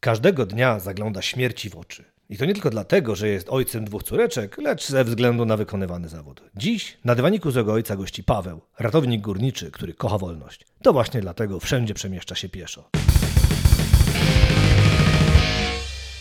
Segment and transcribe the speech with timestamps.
[0.00, 2.04] Każdego dnia zagląda śmierci w oczy.
[2.30, 6.08] I to nie tylko dlatego, że jest ojcem dwóch córeczek, lecz ze względu na wykonywany
[6.08, 6.42] zawód.
[6.56, 10.66] Dziś na dywaniku złego ojca gości Paweł, ratownik górniczy, który kocha wolność.
[10.82, 12.90] To właśnie dlatego wszędzie przemieszcza się pieszo.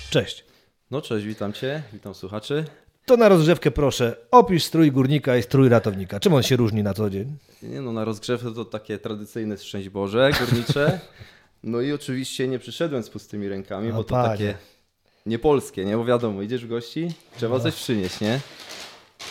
[0.09, 0.45] Cześć.
[0.91, 2.65] No cześć, witam Cię, witam słuchaczy.
[3.05, 6.19] To na rozgrzewkę proszę, opisz strój górnika i strój ratownika.
[6.19, 7.37] Czym on się różni na co dzień?
[7.61, 10.99] Nie no, na rozgrzewkę to takie tradycyjne szczęść Boże, górnicze.
[11.63, 14.29] No i oczywiście nie przyszedłem z pustymi rękami, No bo to panie.
[14.29, 14.55] takie
[15.25, 15.97] niepolskie, nie?
[15.97, 18.39] Bo wiadomo, idziesz w gości, trzeba coś przynieść, nie?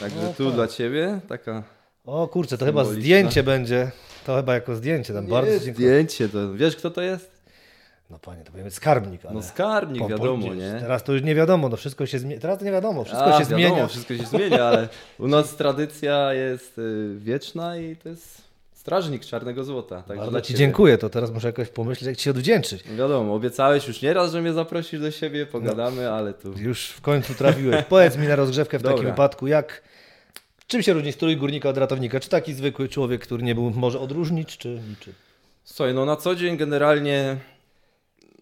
[0.01, 0.55] Także No tu tak.
[0.55, 1.63] dla Ciebie taka
[2.05, 3.91] O kurczę, to chyba zdjęcie będzie.
[4.27, 5.89] To chyba jako zdjęcie tam bardzo nie, dziękuję.
[5.89, 7.37] zdjęcie, to wiesz kto to jest?
[8.11, 9.35] No panie, to powiem skarbnik, ale...
[9.35, 10.77] No skarbnik, po- wiadomo, nie?
[10.81, 12.41] Teraz to już nie wiadomo, no wszystko się zmienia.
[12.41, 13.87] Teraz to nie wiadomo, wszystko A, się wiadomo, zmienia.
[13.89, 18.43] wszystko się zmienia, ale u nas tradycja jest y, wieczna i to jest
[18.87, 20.03] strażnik czarnego złota.
[20.03, 22.83] Także Bardzo Ci dziękuję, to teraz muszę jakoś pomyśleć, jak Ci się odwdzięczyć.
[22.83, 26.53] Wiadomo, obiecałeś już nieraz, że mnie zaprosisz do siebie, pogadamy, ale tu...
[26.59, 27.85] Już w końcu trafiłeś.
[27.89, 29.11] Powiedz mi na rozgrzewkę w takim Dobra.
[29.11, 29.83] wypadku, jak...
[30.67, 32.21] Czym się różni strój górnika od ratownika?
[32.21, 34.81] Czy taki zwykły człowiek, który nie był, może odróżnić, czy...
[35.01, 35.13] czy...
[35.65, 37.37] Słuchaj, no na co dzień generalnie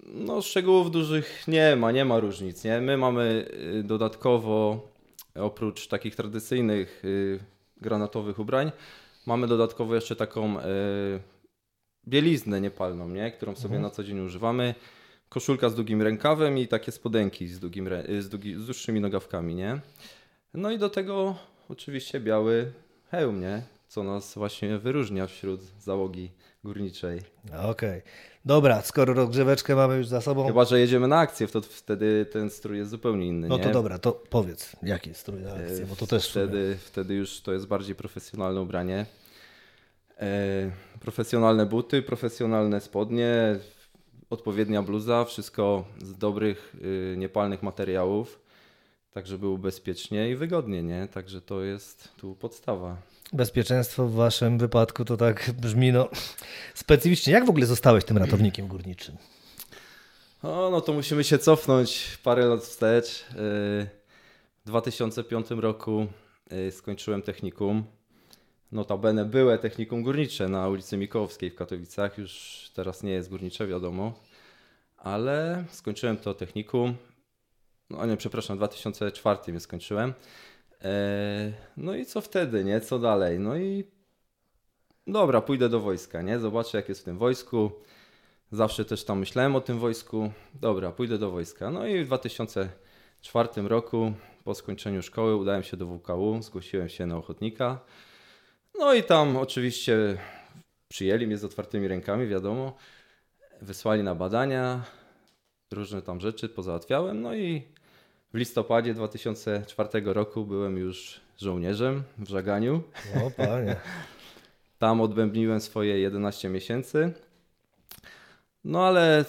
[0.06, 2.80] no szczegółów dużych nie ma, nie ma różnic, nie?
[2.80, 3.46] My mamy
[3.78, 4.88] y, dodatkowo,
[5.34, 7.40] oprócz takich tradycyjnych y,
[7.80, 8.72] granatowych ubrań,
[9.26, 10.62] mamy dodatkowo jeszcze taką y,
[12.08, 13.30] bieliznę niepalną, nie?
[13.32, 14.74] Którą sobie na co dzień używamy.
[15.28, 19.54] Koszulka z długim rękawem i takie spodenki z, długim, y, z, długi, z dłuższymi nogawkami,
[19.54, 19.80] nie?
[20.54, 21.36] No i do tego
[21.68, 22.72] oczywiście biały
[23.10, 23.62] hełm, nie?
[23.88, 26.30] Co nas właśnie wyróżnia wśród załogi
[26.64, 27.20] górniczej.
[27.62, 28.02] Okej.
[28.44, 32.50] Dobra, skoro rozgrzeweczkę mamy już za sobą, Chyba, że jedziemy na akcję, to wtedy ten
[32.50, 33.48] strój jest zupełnie inny.
[33.48, 33.64] no nie?
[33.64, 36.30] to dobra, to powiedz, jaki jest strój na akcję, bo to też...
[36.30, 39.06] Wtedy, wtedy już to jest bardziej profesjonalne ubranie.
[40.20, 43.58] E, profesjonalne buty, profesjonalne spodnie,
[44.30, 48.40] odpowiednia bluza, wszystko z dobrych, y, niepalnych materiałów,
[49.12, 51.08] tak żeby było bezpiecznie i wygodnie, nie?
[51.08, 52.96] Także to jest tu podstawa.
[53.34, 56.08] Bezpieczeństwo w waszym wypadku to tak brzmi, no,
[56.74, 57.32] specyficznie.
[57.32, 59.16] Jak w ogóle zostałeś tym ratownikiem górniczym?
[60.42, 63.24] O, no to musimy się cofnąć parę lat wstecz.
[63.30, 63.86] W
[64.66, 66.06] 2005 roku
[66.50, 67.84] yy, skończyłem technikum.
[68.72, 72.18] Notabene byłe technikum górnicze na ulicy Mikołowskiej w Katowicach.
[72.18, 74.20] Już teraz nie jest górnicze, wiadomo.
[74.96, 76.94] Ale skończyłem to technikum.
[77.90, 80.14] No nie, przepraszam, w 2004 je skończyłem.
[80.82, 80.88] Yy,
[81.76, 82.80] No i co wtedy, nie?
[82.80, 83.38] Co dalej?
[83.38, 83.84] No i
[85.06, 86.38] dobra, pójdę do wojska, nie?
[86.38, 87.70] Zobaczę jak jest w tym wojsku.
[88.52, 90.32] Zawsze też tam myślałem o tym wojsku.
[90.54, 91.70] Dobra, pójdę do wojska.
[91.70, 94.12] No i w 2004 roku,
[94.44, 97.78] po skończeniu szkoły, udałem się do WKU, zgłosiłem się na ochotnika.
[98.78, 100.18] No i tam oczywiście
[100.88, 102.76] przyjęli mnie z otwartymi rękami, wiadomo.
[103.62, 104.84] Wysłali na badania,
[105.72, 107.22] różne tam rzeczy pozałatwiałem.
[107.22, 107.62] No i
[108.34, 112.82] w listopadzie 2004 roku byłem już żołnierzem w żaganiu.
[113.26, 113.76] O panie.
[114.78, 117.12] Tam odbębniłem swoje 11 miesięcy.
[118.64, 119.24] No ale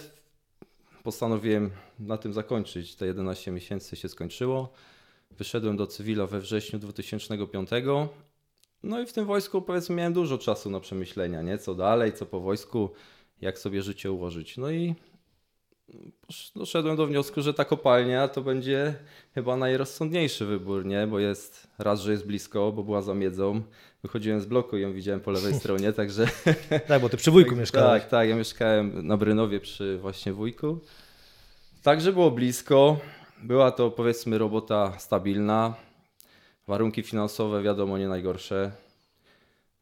[1.04, 2.96] postanowiłem na tym zakończyć.
[2.96, 4.74] Te 11 miesięcy się skończyło.
[5.32, 7.70] Wyszedłem do cywila we wrześniu 2005.
[8.84, 11.58] No i w tym wojsku powiedzmy miałem dużo czasu na przemyślenia, nie?
[11.58, 12.90] Co dalej, co po wojsku,
[13.42, 14.58] jak sobie życie ułożyć.
[14.58, 14.96] No i
[16.56, 18.96] doszedłem do wniosku, że ta kopalnia to będzie
[19.35, 21.07] chyba najrozsądniejszy wybór, nie?
[21.07, 23.62] Bo jest raz, że jest blisko, bo była za miedzą.
[24.03, 26.28] Wychodziłem z bloku i ją widziałem po lewej stronie, także
[26.88, 28.01] Tak, bo ty przy wujku mieszkałeś.
[28.01, 28.29] tak, tak.
[28.29, 30.79] Ja mieszkałem na Brynowie przy właśnie wujku.
[31.84, 32.97] Także było blisko.
[33.44, 35.73] Była to powiedzmy robota stabilna.
[36.67, 38.72] Warunki finansowe wiadomo nie najgorsze.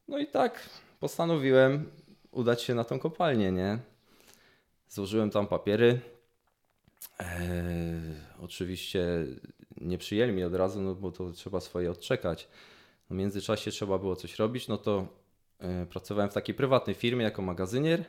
[0.07, 1.85] No i tak postanowiłem
[2.31, 3.77] udać się na tą kopalnię, nie?
[4.93, 5.99] Złożyłem tam papiery.
[7.19, 9.07] Eee, oczywiście
[9.81, 12.47] nie przyjęli mnie od razu, no bo to trzeba swoje odczekać.
[13.09, 15.07] W międzyczasie trzeba było coś robić, no to
[15.59, 18.05] e, pracowałem w takiej prywatnej firmie jako magazynier.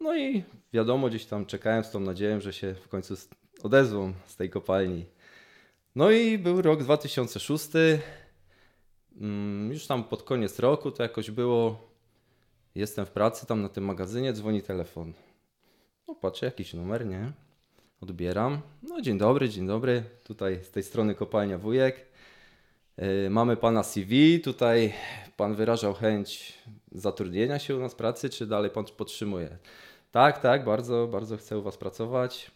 [0.00, 3.14] No i wiadomo, gdzieś tam czekałem z tą nadzieją, że się w końcu
[3.62, 5.06] odezwą z tej kopalni.
[5.94, 7.68] No i był rok 2006.
[9.20, 11.88] Mm, Już tam pod koniec roku to jakoś było.
[12.74, 15.12] Jestem w pracy tam na tym magazynie, dzwoni telefon.
[16.08, 17.32] No patrzę, jakiś numer, nie?
[18.00, 18.60] Odbieram.
[18.82, 20.02] No dzień dobry, dzień dobry.
[20.24, 22.06] Tutaj z tej strony kopalnia wujek.
[22.98, 24.94] Yy, Mamy pana CV, tutaj
[25.36, 26.58] pan wyrażał chęć
[26.92, 29.58] zatrudnienia się u nas pracy, czy dalej pan podtrzymuje?
[30.10, 32.50] Tak, tak, bardzo, bardzo chcę u was pracować.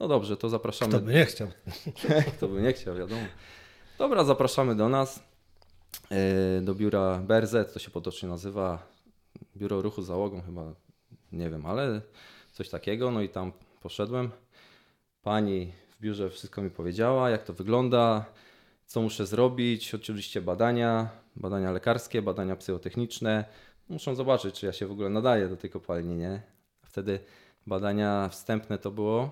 [0.00, 0.92] No dobrze, to zapraszamy.
[0.92, 1.48] Kto by nie chciał.
[2.36, 3.26] Kto by nie chciał, wiadomo.
[3.98, 5.22] Dobra, zapraszamy do nas,
[6.10, 6.16] yy,
[6.62, 8.86] do biura BRZ, to się potocznie nazywa,
[9.56, 10.74] Biuro Ruchu Załogą chyba,
[11.32, 12.00] nie wiem, ale
[12.60, 13.52] coś takiego, no i tam
[13.82, 14.30] poszedłem.
[15.22, 18.24] pani w biurze wszystko mi powiedziała, jak to wygląda,
[18.86, 19.94] co muszę zrobić.
[19.94, 23.44] Oczywiście badania, badania lekarskie, badania psychotechniczne.
[23.88, 26.42] Muszą zobaczyć, czy ja się w ogóle nadaję do tej kopalni, nie?
[26.84, 27.20] Wtedy
[27.66, 29.30] badania wstępne to było,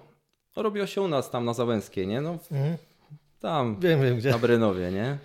[0.57, 2.21] no, robiło się u nas tam na Załęskiej, nie?
[2.21, 2.77] No, mhm.
[3.41, 4.31] tam wiem, wiem, gdzie.
[4.31, 5.19] na Brynowie, nie?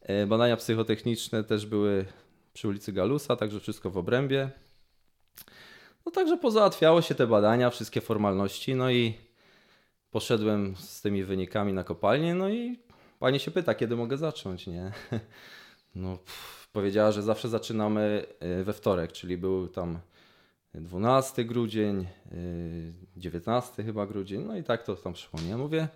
[0.00, 2.04] E, badania psychotechniczne też były
[2.52, 4.50] przy ulicy Galusa, także wszystko w obrębie.
[6.10, 9.14] No także pozałatwiało się te badania, wszystkie formalności, no i
[10.10, 12.78] poszedłem z tymi wynikami na kopalnię, no i
[13.18, 14.92] pani się pyta, kiedy mogę zacząć, nie?
[15.94, 19.98] No, pff, powiedziała, że zawsze zaczynamy e, we wtorek, czyli był tam
[20.74, 22.06] 12 grudzień,
[23.16, 25.56] 19 e, chyba grudzień, no i tak to tam szło, nie?
[25.56, 25.88] Mówię,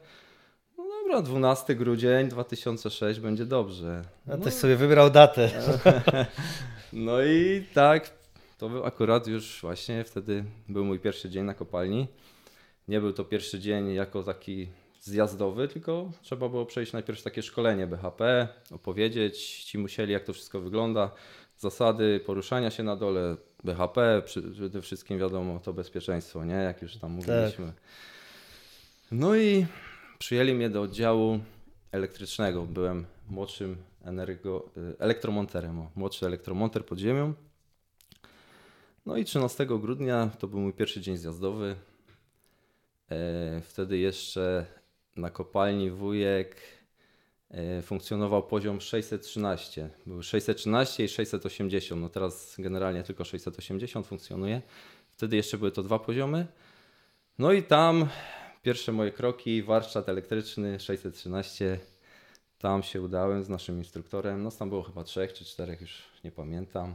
[0.79, 4.03] no dobra, 12 grudzień 2006 będzie dobrze.
[4.27, 5.51] A no, też sobie wybrał datę.
[6.93, 8.11] No i tak,
[8.59, 12.09] to był akurat już właśnie wtedy był mój pierwszy dzień na kopalni.
[12.89, 14.69] Nie był to pierwszy dzień jako taki
[15.01, 20.61] zjazdowy, tylko trzeba było przejść najpierw takie szkolenie BHP, opowiedzieć, ci musieli jak to wszystko
[20.61, 21.11] wygląda,
[21.59, 26.55] zasady poruszania się na dole, BHP, przede wszystkim wiadomo to bezpieczeństwo, nie?
[26.55, 27.67] Jak już tam mówiliśmy.
[27.67, 27.75] Tak.
[29.13, 29.67] No i
[30.19, 31.41] przyjęli mnie do oddziału
[31.93, 32.63] elektrycznego.
[32.63, 37.35] Byłem młodszym energo, elektromonterem, młodszy elektromonter pod ziemią.
[39.07, 41.77] No i 13 grudnia to był mój pierwszy dzień zjazdowy.
[43.11, 44.67] E, wtedy jeszcze
[45.17, 46.57] na kopalni wujek
[47.51, 49.91] e, funkcjonował poziom 613.
[50.07, 52.03] Był 613 i 680.
[52.03, 54.63] No teraz generalnie tylko 680 funkcjonuje.
[55.11, 56.47] Wtedy jeszcze były to dwa poziomy.
[57.39, 58.09] No i tam
[58.63, 61.79] pierwsze moje kroki, warsztat elektryczny 613.
[62.59, 64.43] Tam się udałem z naszym instruktorem.
[64.43, 66.95] No tam było chyba trzech czy czterech, już nie pamiętam.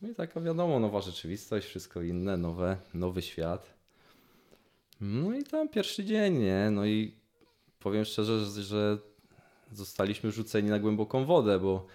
[0.00, 3.74] No i taka wiadomo, nowa rzeczywistość, wszystko inne, nowe, nowy świat.
[5.00, 6.70] No i tam pierwszy dzień, nie?
[6.70, 7.14] No i
[7.78, 8.98] powiem szczerze, że
[9.72, 11.86] zostaliśmy rzuceni na głęboką wodę, bo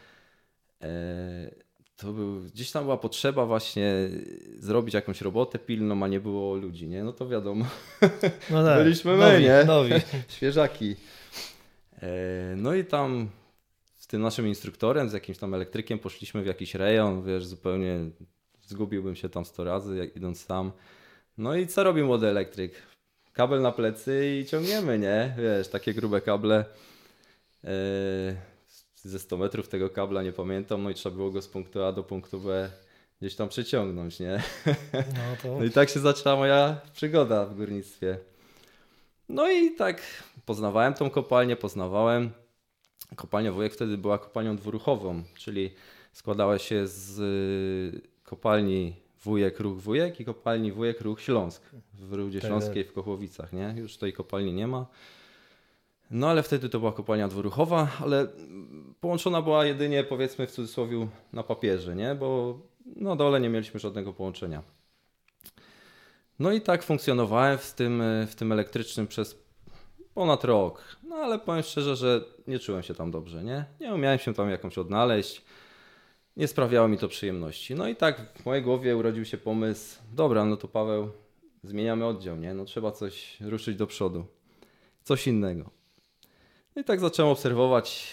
[0.81, 1.51] e,
[1.97, 4.09] to był, gdzieś tam była potrzeba właśnie
[4.57, 7.03] zrobić jakąś robotę pilną, a nie było ludzi, nie?
[7.03, 7.65] No to wiadomo.
[8.49, 9.63] No tak, Byliśmy my, nowi, nie?
[9.65, 9.93] Nowi.
[10.35, 10.95] Świeżaki.
[12.01, 12.07] E,
[12.57, 13.29] no i tam
[14.11, 17.99] tym naszym instruktorem, z jakimś tam elektrykiem poszliśmy w jakiś rejon, wiesz, zupełnie
[18.61, 20.71] zgubiłbym się tam 100 razy, jak idąc tam.
[21.37, 22.73] No i co robi młody elektryk?
[23.33, 25.35] Kabel na plecy i ciągniemy, nie?
[25.37, 26.65] Wiesz, takie grube kable.
[27.63, 27.71] E,
[28.95, 31.91] ze 100 metrów tego kabla nie pamiętam, no i trzeba było go z punktu A
[31.91, 32.69] do punktu B
[33.21, 34.43] gdzieś tam przeciągnąć, nie?
[34.93, 35.47] No, to...
[35.59, 38.17] no i tak się zaczęła moja przygoda w górnictwie.
[39.29, 40.01] No i tak
[40.45, 42.40] poznawałem tą kopalnię, poznawałem.
[43.15, 45.71] Kopalnia Wujek wtedy była kopalnią dwuruchową, czyli
[46.11, 51.61] składała się z y, kopalni Wujek, Ruch Wujek i kopalni Wujek, Ruch Śląsk
[51.93, 52.49] w Rudzie tak.
[52.49, 53.73] Śląskiej w Kochłowicach, nie?
[53.77, 54.85] Już tej kopalni nie ma.
[56.11, 58.27] No ale wtedy to była kopalnia dwuruchowa, ale
[58.99, 62.15] połączona była jedynie powiedzmy w cudzysłowie na papierze, nie?
[62.15, 62.59] Bo
[62.95, 64.63] na dole nie mieliśmy żadnego połączenia.
[66.39, 69.43] No i tak funkcjonowałem w tym, w tym elektrycznym przez
[70.13, 70.95] ponad rok.
[71.03, 73.65] No ale powiem szczerze, że nie czułem się tam dobrze, nie?
[73.79, 75.41] Nie umiałem się tam jakąś odnaleźć.
[76.37, 77.75] Nie sprawiało mi to przyjemności.
[77.75, 81.11] No i tak w mojej głowie urodził się pomysł, dobra, no to Paweł,
[81.63, 82.53] zmieniamy oddział, nie?
[82.53, 84.25] No trzeba coś ruszyć do przodu.
[85.03, 85.69] Coś innego.
[86.75, 88.07] No i tak zacząłem obserwować,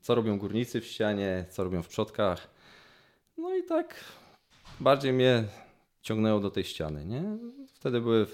[0.00, 2.48] co robią górnicy w ścianie, co robią w przodkach.
[3.38, 3.94] No i tak
[4.80, 5.44] bardziej mnie
[6.02, 7.22] ciągnęło do tej ściany, nie?
[7.74, 8.26] Wtedy były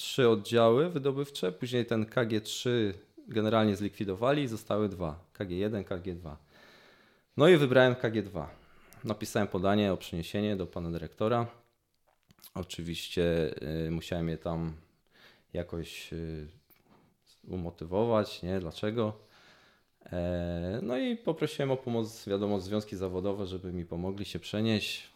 [0.00, 2.70] trzy oddziały wydobywcze, później ten KG3
[3.28, 5.24] generalnie zlikwidowali zostały dwa.
[5.38, 6.36] KG1, KG2.
[7.36, 8.46] No i wybrałem KG2.
[9.04, 11.46] Napisałem podanie o przeniesienie do pana dyrektora.
[12.54, 13.54] Oczywiście
[13.86, 14.72] y, musiałem je tam
[15.52, 16.48] jakoś y,
[17.48, 18.60] umotywować, nie?
[18.60, 19.12] Dlaczego?
[20.12, 25.10] E, no i poprosiłem o pomoc, wiadomo, związki zawodowe, żeby mi pomogli się przenieść.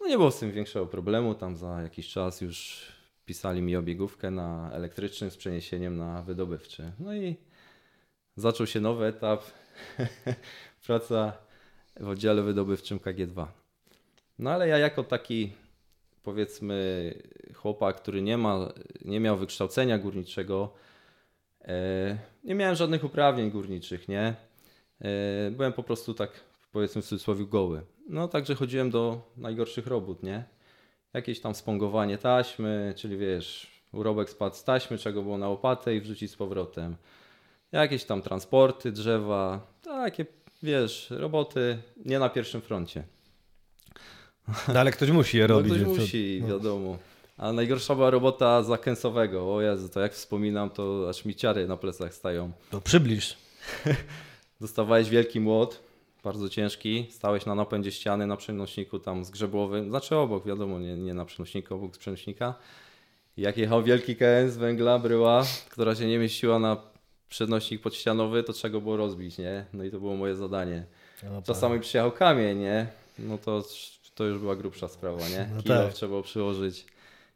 [0.00, 1.34] No nie było z tym większego problemu.
[1.34, 2.97] Tam za jakiś czas już
[3.28, 6.92] pisali mi obiegówkę na elektrycznym z przeniesieniem na wydobywczy.
[6.98, 7.36] No i
[8.36, 9.42] zaczął się nowy etap.
[10.86, 11.32] Praca
[12.00, 13.46] w oddziale wydobywczym KG2.
[14.38, 15.52] No ale ja jako taki
[16.22, 17.14] powiedzmy
[17.54, 18.72] chłopak, który nie, ma,
[19.04, 20.72] nie miał wykształcenia górniczego,
[21.64, 24.34] e, nie miałem żadnych uprawnień górniczych, nie?
[25.00, 26.30] E, byłem po prostu tak
[26.72, 27.82] powiedzmy w cudzysłowie goły.
[28.08, 30.57] No także chodziłem do najgorszych robót, nie?
[31.14, 36.00] Jakieś tam spongowanie taśmy, czyli wiesz, urobek spadł z taśmy, czego było na łopatę i
[36.00, 36.96] wrzucić z powrotem.
[37.72, 40.26] Jakieś tam transporty, drzewa, takie
[40.62, 43.04] wiesz, roboty nie na pierwszym froncie.
[44.68, 45.72] No ale ktoś musi je no, robić.
[45.72, 46.48] No ktoś musi, no.
[46.48, 46.98] wiadomo.
[47.36, 49.54] A najgorsza była robota zakęsowego.
[49.54, 52.52] O Jezu, to jak wspominam, to aż mi ciary na plecach stają.
[52.70, 53.36] To przybliż.
[54.60, 55.80] Dostawałeś wielki młot,
[56.28, 61.14] bardzo ciężki, stałeś na napędzie ściany na przenośniku tam zgrzebłowym, znaczy obok, wiadomo, nie, nie
[61.14, 62.54] na przenośniku, obok z przenośnika.
[63.36, 66.76] Jak jechał wielki KN z węgla, bryła, która się nie mieściła na
[67.28, 69.64] przenośnik podścianowy, to trzeba go było rozbić, nie?
[69.72, 70.84] No i to było moje zadanie.
[71.22, 72.86] No, Czasami przyjechał kamień, nie?
[73.18, 73.64] No to,
[74.14, 75.48] to już była grubsza sprawa, nie?
[75.54, 75.94] No Kilo tak.
[75.94, 76.86] trzeba było przyłożyć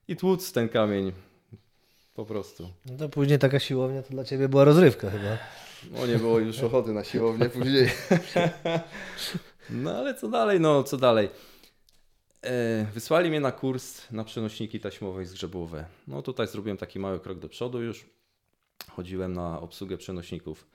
[0.09, 1.13] i tłuc ten kamień.
[2.15, 2.69] Po prostu.
[2.87, 5.39] No to później taka siłownia to dla ciebie była rozrywka chyba.
[5.91, 7.91] No nie było już ochoty na siłownię później.
[9.71, 11.29] No ale co dalej, no co dalej.
[12.43, 15.85] E, wysłali mnie na kurs na przenośniki taśmowe i zgrzebłowe.
[16.09, 18.07] No tutaj zrobiłem taki mały krok do przodu już.
[18.91, 20.67] Chodziłem na obsługę przenośników.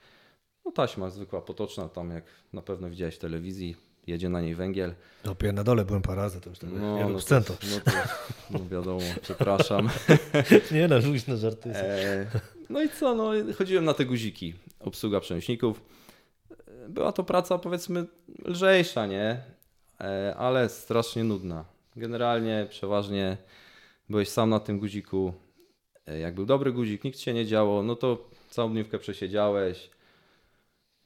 [0.64, 4.94] No taśma zwykła, potoczna, tam jak na pewno widziałeś w telewizji, jedzie na niej węgiel.
[5.24, 7.92] Dopiero na dole byłem parę razy, to już tego No, no, wiem, to, no to
[8.50, 9.88] no wiadomo, przepraszam.
[10.72, 10.96] Nie no,
[11.28, 11.70] na żarty.
[11.74, 12.26] E,
[12.70, 15.80] no i co, no chodziłem na te guziki, obsługa przenośników.
[16.88, 18.06] Była to praca powiedzmy
[18.44, 19.40] lżejsza, nie?
[20.00, 21.64] E, ale strasznie nudna.
[21.96, 23.36] Generalnie przeważnie
[24.08, 25.32] byłeś sam na tym guziku.
[26.06, 29.90] E, Jak był dobry guzik, nikt się nie działo, no to całą dniówkę przesiedziałeś.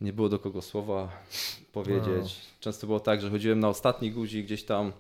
[0.01, 1.13] Nie było do kogo słowa
[1.73, 2.41] powiedzieć.
[2.61, 4.93] Często było tak, że chodziłem na ostatni guzik gdzieś tam.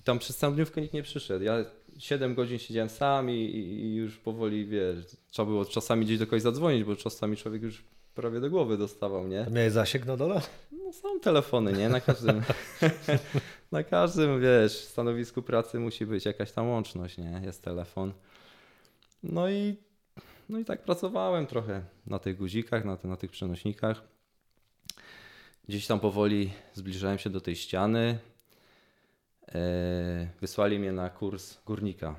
[0.00, 1.44] I tam przez całą dniówkę nikt nie przyszedł.
[1.44, 1.64] Ja
[1.98, 4.96] 7 godzin siedziałem sam i, i i już powoli, wiesz,
[5.30, 7.84] trzeba było czasami gdzieś do kogoś zadzwonić, bo czasami człowiek już
[8.16, 9.46] prawie do głowy dostawał, nie?
[9.50, 10.40] Miałeś zasięg na dole?
[10.72, 11.88] No są telefony, nie?
[11.88, 12.42] Na każdym,
[13.72, 17.40] na każdym, wiesz, stanowisku pracy musi być jakaś tam łączność, nie?
[17.44, 18.12] Jest telefon.
[19.22, 19.76] No i,
[20.48, 24.02] no i tak pracowałem trochę na tych guzikach, na, ty- na tych przenośnikach.
[25.68, 28.18] Gdzieś tam powoli zbliżałem się do tej ściany.
[29.54, 32.16] E, Wysłali mnie na kurs górnika.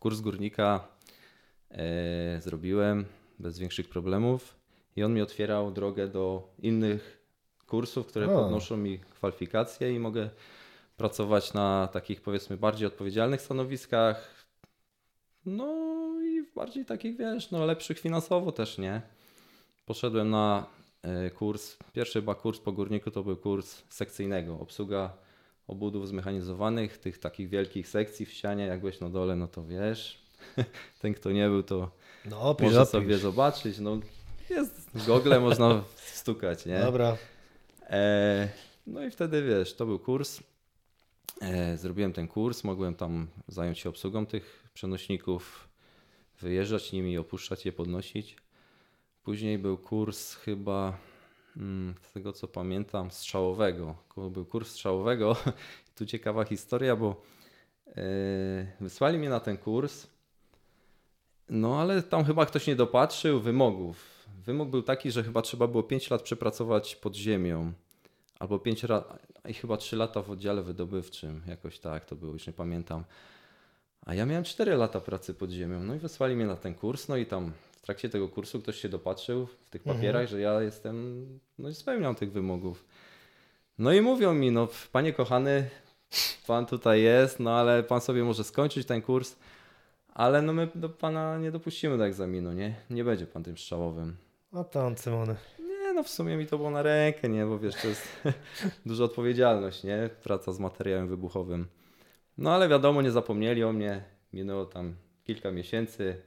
[0.00, 0.88] Kurs górnika
[1.70, 3.04] e, zrobiłem
[3.38, 4.54] bez większych problemów
[4.96, 7.22] i on mi otwierał drogę do innych
[7.66, 8.42] kursów, które O.
[8.42, 10.30] podnoszą mi kwalifikacje i mogę
[10.96, 14.46] pracować na takich powiedzmy bardziej odpowiedzialnych stanowiskach.
[15.46, 15.66] No
[16.22, 19.02] i w bardziej takich, wiesz, no lepszych finansowo też, nie?
[19.86, 20.66] Poszedłem na
[21.02, 25.12] e, kurs, pierwszy chyba kurs po górniku to był kurs sekcyjnego, obsługa
[25.68, 30.22] obudów zmechanizowanych, tych takich wielkich sekcji w ścianie, jak byłeś na dole, no to wiesz,
[31.00, 31.90] ten kto nie był, to
[32.24, 32.92] No, opisz, może opisz.
[32.92, 33.98] sobie zobaczyć, no
[34.50, 36.80] jest w Google można stukać, nie?
[36.80, 37.16] Dobra.
[37.90, 38.48] E,
[38.86, 40.40] no i wtedy wiesz, to był kurs.
[41.40, 45.68] E, zrobiłem ten kurs, mogłem tam zająć się obsługą tych przenośników,
[46.40, 48.36] wyjeżdżać nimi, opuszczać je, podnosić.
[49.22, 50.98] Później był kurs chyba,
[51.56, 53.94] mm, z tego co pamiętam, strzałowego.
[54.30, 55.36] Był kurs strzałowego.
[55.96, 57.22] Tu ciekawa historia, bo
[57.88, 57.92] e,
[58.80, 60.06] wysłali mnie na ten kurs.
[61.48, 64.15] No ale tam chyba ktoś nie dopatrzył wymogów.
[64.44, 67.72] Wymóg był taki, że chyba trzeba było 5 lat przepracować pod ziemią.
[68.38, 69.18] Albo 5 lat,
[69.48, 71.42] i chyba 3 lata w oddziale wydobywczym.
[71.46, 73.04] Jakoś tak to było, już nie pamiętam.
[74.06, 75.82] A ja miałem 4 lata pracy pod ziemią.
[75.82, 77.08] No i wysłali mnie na ten kurs.
[77.08, 80.62] No i tam w trakcie tego kursu ktoś się dopatrzył w tych papierach, że ja
[80.62, 81.26] jestem,
[81.58, 82.84] no i spełniam tych wymogów.
[83.78, 85.70] No i mówią mi, no panie kochany,
[86.46, 89.36] pan tutaj jest, no ale pan sobie może skończyć ten kurs.
[90.16, 92.74] Ale no my do pana nie dopuścimy do egzaminu, nie?
[92.90, 94.16] Nie będzie pan tym strzałowym.
[94.52, 95.36] A tam, Cymony.
[95.58, 97.46] Nie, no w sumie mi to było na rękę, nie?
[97.46, 98.08] Bo wiesz, to jest
[98.86, 100.10] duża odpowiedzialność, nie?
[100.22, 101.66] Praca z materiałem wybuchowym.
[102.38, 104.04] No ale wiadomo, nie zapomnieli o mnie.
[104.32, 104.94] Minęło tam
[105.24, 106.22] kilka miesięcy,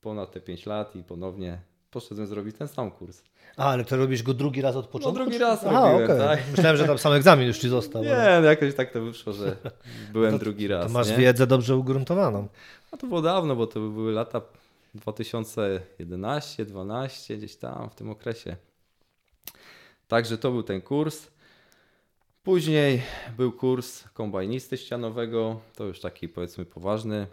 [0.00, 1.58] ponad te 5 lat i ponownie
[1.90, 3.22] poszedłem zrobić ten sam kurs.
[3.56, 5.14] A, ale to robisz go drugi raz od początku?
[5.22, 6.18] drugi czy- raz Aha, robiłem, okej.
[6.18, 6.40] tak.
[6.50, 8.02] Myślałem, że tam sam egzamin już ci został.
[8.02, 9.56] ale Nie, no jakoś tak to wyszło, że
[10.12, 10.92] byłem drugi To raz.
[10.92, 11.16] masz nie?
[11.16, 12.48] wiedzę dobrze ugruntowaną.
[12.92, 14.40] A to było dawno, bo to były lata
[14.94, 18.56] 2011, 12, gdzieś tam w tym okresie.
[20.08, 21.26] Także to był ten kurs.
[22.42, 23.02] Później
[23.36, 27.26] był kurs kombajnisty ścianowego, to już taki powiedzmy poważny.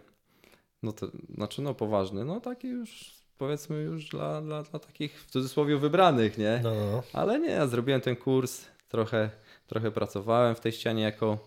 [0.84, 5.32] No to znaczy no poważny, no taki już powiedzmy już dla, dla, dla takich w
[5.32, 6.60] cudzysłowie wybranych, nie?
[6.64, 7.04] No, no, no.
[7.14, 9.30] Ale nie, ja zrobiłem ten kurs, trochę,
[9.68, 11.38] trochę pracowałem w tej ścianie jako,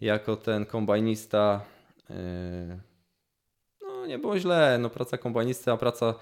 [0.00, 1.60] jako ten kombajnista.
[2.10, 2.16] Yy,
[3.82, 6.14] No nie było źle, no praca kombajnisty, a praca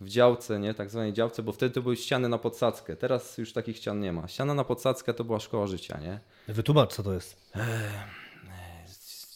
[0.00, 2.96] w działce, nie, tak zwanej działce, bo wtedy to były ściany na podsadzkę.
[2.96, 4.28] Teraz już takich ścian nie ma.
[4.28, 6.20] Ściana na podsadzkę to była szkoła życia, nie?
[6.48, 7.52] Wytłumacz, co to jest.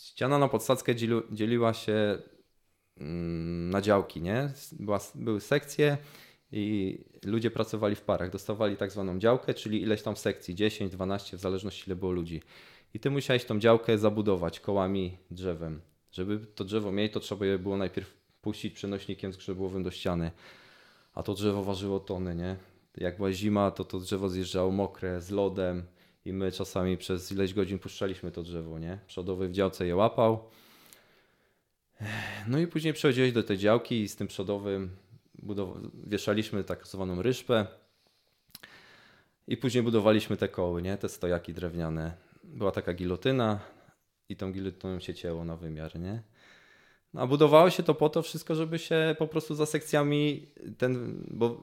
[0.04, 2.18] Ściana na podsadzkę dzieli, dzieliła się
[3.70, 4.50] na działki, nie?
[4.72, 5.98] Była, były sekcje
[6.52, 8.30] i ludzie pracowali w parach.
[8.30, 12.42] Dostawali tak zwaną działkę, czyli ileś tam sekcji, 10, 12, w zależności ile było ludzi.
[12.94, 15.80] I ty musiałeś tą działkę zabudować kołami, drzewem.
[16.12, 20.30] Żeby to drzewo mieć, to trzeba je było najpierw puścić przenośnikiem zgrzebłowym do ściany.
[21.14, 22.56] A to drzewo ważyło tony, nie?
[22.96, 25.86] Jak była zima, to to drzewo zjeżdżało mokre, z lodem
[26.24, 28.98] i my czasami przez ileś godzin puszczaliśmy to drzewo, nie?
[29.06, 30.50] Przodowy w działce je łapał.
[32.46, 34.90] No i później przechodziłeś do tej działki i z tym przodowym
[36.06, 37.66] wieszaliśmy tak zwaną ryszpę
[39.48, 40.96] i później budowaliśmy te koły, nie?
[40.96, 42.12] Te stojaki drewniane.
[42.44, 43.60] Była taka gilotyna
[44.28, 46.22] i tą gilotyną się cięło na wymiar, nie?
[47.14, 50.46] No, a budowało się to po to wszystko, żeby się po prostu za sekcjami
[50.78, 51.62] ten, bo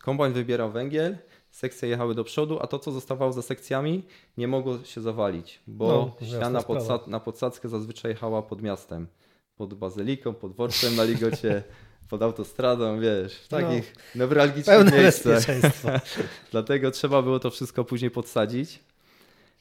[0.00, 1.18] kombajn wybierał węgiel,
[1.50, 4.02] sekcje jechały do przodu, a to co zostawało za sekcjami
[4.36, 5.88] nie mogło się zawalić, bo
[6.20, 9.06] No, ściana podsa- na podsadzkę zazwyczaj jechała pod miastem,
[9.58, 11.62] pod bazyliką, pod dworcem na Ligocie,
[12.10, 13.58] pod autostradą, wiesz, w No.
[13.58, 15.34] takich newralgicznych Pełne miejscach.
[15.34, 15.88] bezpieczeństwo.
[16.52, 18.80] Dlatego trzeba było to wszystko później podsadzić.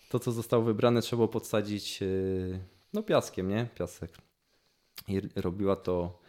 [0.10, 2.60] To, co zostało wybrane, trzeba było podsadzić yy,
[2.94, 3.68] no piaskiem, nie?
[3.75, 4.12] Piasek.
[5.08, 6.20] I robiła to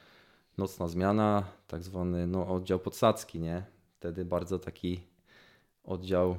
[0.58, 3.62] nocna zmiana, tak zwany no, oddział podsadzki, nie?
[3.98, 5.00] Wtedy bardzo taki
[5.84, 6.37] oddział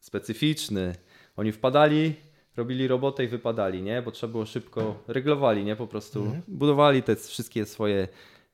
[0.00, 0.94] specyficzny.
[1.36, 2.14] Oni wpadali,
[2.56, 4.02] robili robotę i wypadali, nie?
[4.02, 5.76] Bo trzeba było szybko, reglowali, nie?
[5.76, 6.42] Po prostu Mhm.
[6.48, 8.08] budowali te wszystkie swoje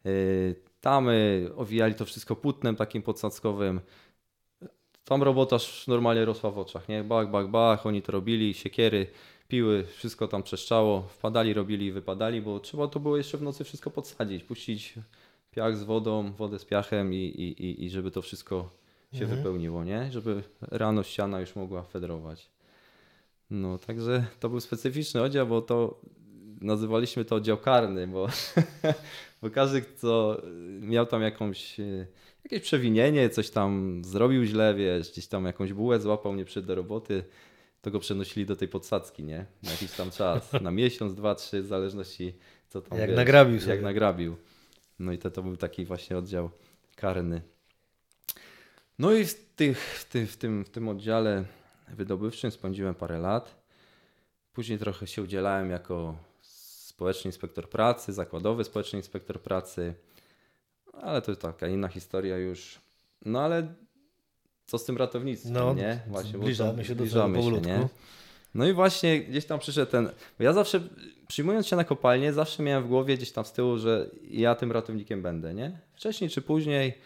[0.05, 3.81] yy, tamy, owijali to wszystko płótnem takim podsadzkowym.
[5.05, 5.57] Tam robota
[5.89, 7.05] normalnie rosła w oczach, nie?
[7.05, 9.07] Bach, bach, bach, oni to robili, siekiery,
[9.49, 13.65] piły, wszystko tam trzeszczało, wpadali, robili i wypadali, bo trzeba to było jeszcze w nocy
[13.65, 14.95] wszystko podsadzić, puścić
[15.51, 18.71] piach z wodą, wodę z piachem i, i, i, i żeby to wszystko
[19.13, 19.37] się Mhm.
[19.39, 20.13] wypełniło, nie?
[20.13, 22.51] Żeby rano ściana już mogła fedrować.
[23.51, 26.01] No, także to był specyficzny oddział, bo to
[26.61, 28.29] nazywaliśmy to oddział karny, bo,
[29.43, 30.43] bo każdy, kto
[30.81, 32.07] miał tam jakąś, e,
[32.45, 36.75] jakieś przewinienie, coś tam zrobił źle, wiesz, gdzieś tam jakąś bułę złapał, nie przyszedł do
[36.75, 37.25] roboty,
[37.83, 39.47] to go przenosili do tej podsadzki, nie?
[39.63, 42.35] Na jakiś tam czas, na miesiąc, dwa, trzy, w zależności
[42.69, 43.73] co tam, Jak wiesz, nagrabił sobie.
[43.73, 44.37] Jak nagrabił.
[44.99, 46.51] No i to, to był taki właśnie oddział
[46.97, 47.43] karny.
[48.99, 51.45] No i w, tych, w, tym, w, tym, w tym oddziale
[51.97, 53.57] wydobywczym spędziłem parę lat.
[54.53, 59.95] Później trochę się udzielałem jako społeczny inspektor pracy, zakładowy społeczny inspektor pracy,
[60.93, 62.81] ale to jest taka inna historia już.
[63.25, 63.75] No ale
[64.67, 66.01] co z tym ratownictwem, No, nie?
[66.07, 67.89] bo zbliżamy się do zbliżamy się, nie?
[68.55, 70.11] No i właśnie gdzieś tam przyszedł ten.
[70.39, 70.81] Bo ja zawsze,
[71.29, 74.73] przyjmując się na kopalnię, zawsze miałem w głowie gdzieś tam z tyłu, że ja tym
[74.73, 75.79] ratownikiem będę, nie?
[75.95, 76.99] Wcześniej czy później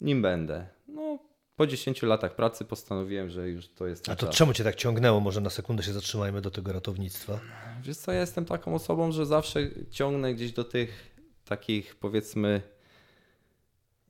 [0.00, 0.66] nim będę.
[0.88, 1.18] No,
[1.58, 4.36] po 10 latach pracy postanowiłem, że już to jest A to czas.
[4.36, 5.20] czemu cię tak ciągnęło?
[5.20, 7.40] Może na sekundę się zatrzymajmy do tego ratownictwa.
[7.82, 12.62] Wiesz co, ja jestem taką osobą, że zawsze ciągnę gdzieś do tych takich powiedzmy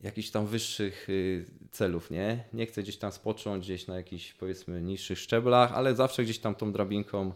[0.01, 2.45] jakichś tam wyższych y, celów, nie?
[2.53, 6.55] Nie chcę gdzieś tam spocząć gdzieś na jakichś powiedzmy niższych szczeblach, ale zawsze gdzieś tam
[6.55, 7.33] tą drabinką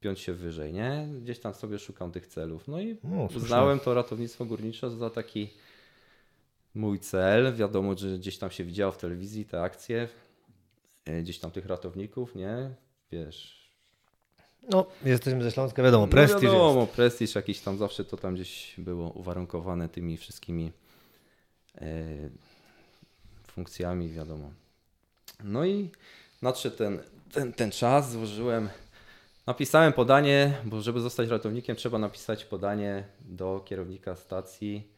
[0.00, 1.08] piąć się wyżej, nie?
[1.22, 2.68] Gdzieś tam sobie szukam tych celów.
[2.68, 5.48] No i No, uznałem to ratownictwo górnicze za taki
[6.76, 7.54] mój cel.
[7.54, 10.08] Wiadomo, że gdzieś tam się widziało w telewizji te akcje,
[11.08, 12.70] y, gdzieś tam tych ratowników, nie?
[13.12, 13.56] Wiesz,
[14.70, 16.54] No, jesteśmy ze Śląska, wiadomo, no prestiż jest.
[16.54, 20.72] wiadomo, prestiż jakiś tam zawsze to tam gdzieś było uwarunkowane tymi wszystkimi
[21.80, 21.84] e,
[23.46, 24.50] funkcjami, wiadomo.
[25.44, 25.90] No i
[26.42, 26.98] nadszedł ten,
[27.32, 28.68] ten, ten czas, złożyłem,
[29.46, 34.95] napisałem podanie, bo żeby zostać ratownikiem trzeba napisać podanie do kierownika stacji, e,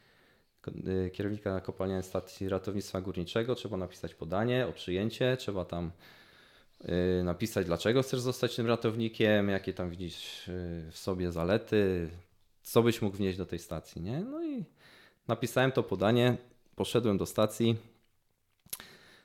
[1.13, 5.91] kierownika kopalnianej stacji ratownictwa górniczego, trzeba napisać podanie o przyjęcie, trzeba tam
[7.21, 12.11] y, napisać, dlaczego chcesz zostać tym ratownikiem, jakie tam widzisz y, w sobie zalety,
[12.63, 14.21] co byś mógł wnieść do tej stacji, nie?
[14.21, 14.65] No i
[15.29, 16.37] napisałem to podanie,
[16.77, 17.77] poszedłem do stacji.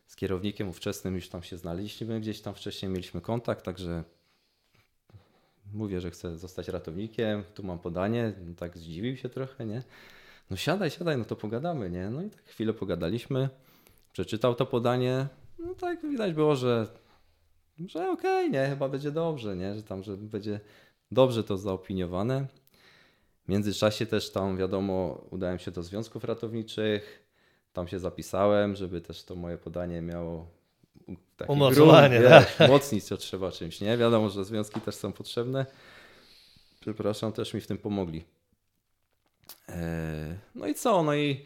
[0.07, 4.03] Z kierownikiem ówczesnym, już tam się znaliśmy, gdzieś tam wcześniej mieliśmy kontakt, także
[5.73, 9.83] mówię, że chcę zostać ratownikiem, tu mam podanie, tak zdziwił się trochę, nie?
[10.49, 12.09] No siadaj, siadaj, no to pogadamy, nie?
[12.09, 13.49] No i tak chwilę pogadaliśmy,
[14.11, 15.27] przeczytał to podanie,
[15.59, 16.87] no tak widać było, że
[17.87, 20.59] że okej, nie, chyba będzie dobrze, nie, że tam, że będzie
[21.11, 22.47] dobrze to zaopiniowane.
[23.45, 27.23] W międzyczasie też tam, wiadomo, udałem się do związków ratowniczych,
[27.73, 30.47] tam się zapisałem, żeby też to moje podanie miało
[31.37, 32.69] taki Umocowanie, grunt, tak.
[32.69, 33.97] mocnić to trzeba czymś, nie?
[33.97, 35.65] Wiadomo, że związki też są potrzebne.
[36.79, 38.23] Przepraszam, też mi w tym pomogli.
[39.67, 41.03] Eee, No i co?
[41.03, 41.45] No i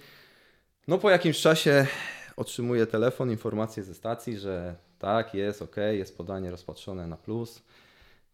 [0.87, 1.87] no po jakimś czasie
[2.35, 7.61] otrzymuję telefon, informację ze stacji, że tak, jest, ok, jest podanie rozpatrzone na plus.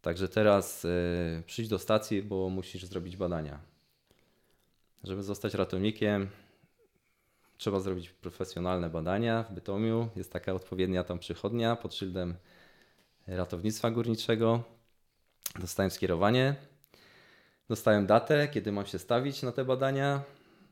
[0.02, 3.60] Także teraz y, przyjdź do stacji, bo musisz zrobić badania.
[5.04, 6.30] Żeby zostać ratownikiem,
[7.58, 10.10] trzeba zrobić profesjonalne badania w Bytomiu.
[10.16, 12.36] Jest taka odpowiednia tam przychodnia pod szyldem
[13.28, 14.64] ratownictwa górniczego.
[15.60, 16.56] Dostałem skierowanie.
[17.74, 20.22] Dostałem datę, kiedy mam się stawić na te badania.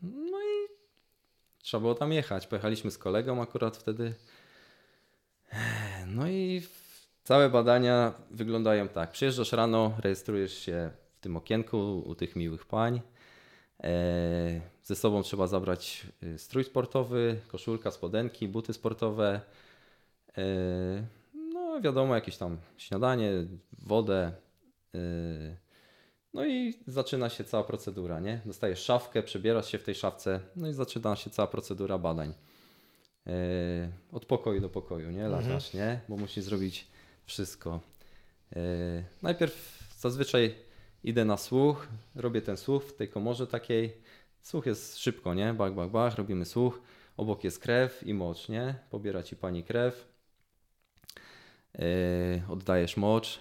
[0.03, 0.67] No i
[1.59, 2.47] trzeba było tam jechać.
[2.47, 4.13] Pojechaliśmy z kolegą akurat wtedy.
[6.07, 6.61] No i
[7.23, 9.11] całe badania wyglądają tak.
[9.11, 13.01] Przyjeżdżasz rano, rejestrujesz się w tym okienku u tych miłych pań.
[13.83, 19.41] E, ze sobą trzeba zabrać y, strój sportowy, koszulka, spodenki, buty sportowe.
[20.37, 20.43] E,
[21.53, 23.31] no wiadomo, jakieś tam śniadanie,
[23.79, 24.31] wodę.
[26.33, 28.41] No i zaczyna się cała procedura, nie?
[28.45, 32.33] Dostajesz szafkę, przebierasz się w tej szafce, no i zaczyna się cała procedura badań.
[34.11, 35.25] Od pokoju do pokoju, nie?
[35.25, 35.31] Mhm.
[35.31, 36.01] Latasz, nie?
[36.09, 36.87] Bo musisz zrobić
[37.25, 37.79] wszystko.
[39.21, 40.55] Najpierw zazwyczaj
[41.03, 43.97] idę na słuch, robię ten słuch w tej komorze takiej.
[44.41, 45.53] Słuch jest szybko, nie?
[45.53, 46.81] Bach, bach, bach, robimy słuch.
[47.17, 48.75] Obok jest krew i mocz, nie?
[48.89, 50.07] Pobiera ci pani krew.
[51.73, 53.39] Yy, oddajesz mocz.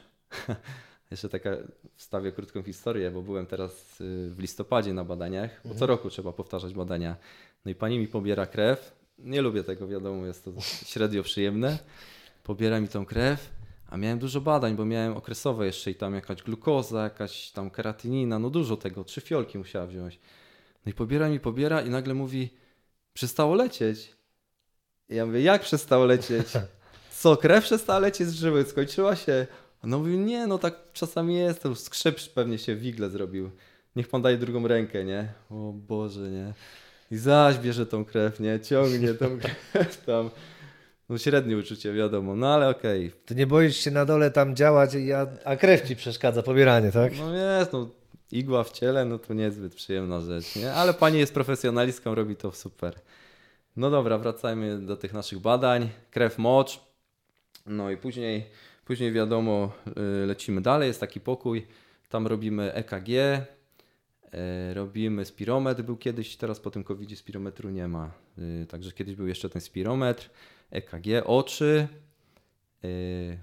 [1.10, 1.50] Jeszcze taka
[1.96, 5.88] wstawię krótką historię, bo byłem teraz y, w listopadzie na badaniach, bo co mhm.
[5.88, 7.16] roku trzeba powtarzać badania.
[7.64, 9.00] No i pani mi pobiera krew.
[9.18, 11.78] Nie lubię tego, wiadomo, jest to średnio przyjemne.
[12.42, 13.50] Pobiera mi tą krew
[13.90, 18.38] a miałem dużo badań, bo miałem okresowe jeszcze i tam jakaś glukoza, jakaś tam keratynina,
[18.38, 20.18] no dużo tego, trzy fiolki musiała wziąć.
[20.86, 22.50] No i pobiera mi, pobiera i nagle mówi,
[23.12, 24.14] przestało lecieć.
[25.08, 26.46] I ja mówię, jak przestało lecieć?
[27.18, 29.46] Co, krew przestała lecieć z żyły, skończyła się?
[29.84, 33.50] No mówi, nie, no tak czasami jest, to skrzep pewnie się w igle zrobił.
[33.96, 35.32] Niech pan daje drugą rękę, nie?
[35.50, 36.52] O Boże, nie?
[37.10, 38.60] I zaś bierze tą krew, nie?
[38.60, 39.38] Ciągnie tą
[39.72, 40.30] krew tam.
[41.08, 43.06] No średnie uczucie, wiadomo, no ale okej.
[43.06, 43.20] Okay.
[43.26, 47.12] Ty nie boisz się na dole tam działać, a, a krew ci przeszkadza, pobieranie, tak?
[47.18, 47.88] No jest, no
[48.32, 50.72] igła w ciele, no to niezbyt przyjemna rzecz, nie?
[50.72, 52.94] Ale pani jest profesjonalistką, robi to super.
[53.76, 55.88] No dobra, wracajmy do tych naszych badań.
[56.10, 56.80] Krew, mocz.
[57.66, 58.46] No i później,
[58.90, 59.72] później wiadomo,
[60.22, 61.66] y, lecimy dalej, jest taki pokój.
[62.08, 68.12] Tam robimy EKG, y, robimy spirometr, był kiedyś, teraz po tym covid spirometru nie ma.
[68.38, 70.30] Y, także kiedyś był jeszcze ten spirometr.
[70.70, 71.88] EKG, oczy,
[72.82, 72.90] yy,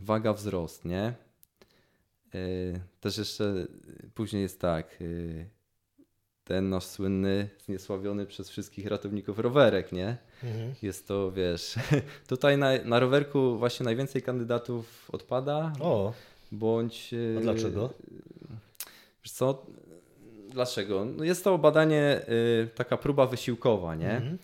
[0.01, 1.13] waga, wzrost, nie?
[2.99, 3.67] Też jeszcze
[4.13, 4.99] później jest tak,
[6.47, 10.17] ten nasz słynny, zniesławiony przez wszystkich ratowników rowerek, nie?
[10.43, 10.73] Mhm.
[10.81, 11.75] Jest to, wiesz,
[12.27, 15.73] tutaj na, na rowerku właśnie najwięcej kandydatów odpada.
[15.79, 16.13] O,
[16.51, 17.13] bądź...
[17.38, 17.89] A dlaczego?
[19.23, 19.65] Wiesz co,
[20.49, 21.05] dlaczego?
[21.05, 22.21] No jest to badanie,
[22.75, 24.12] taka próba wysiłkowa, nie?
[24.12, 24.38] Mhm.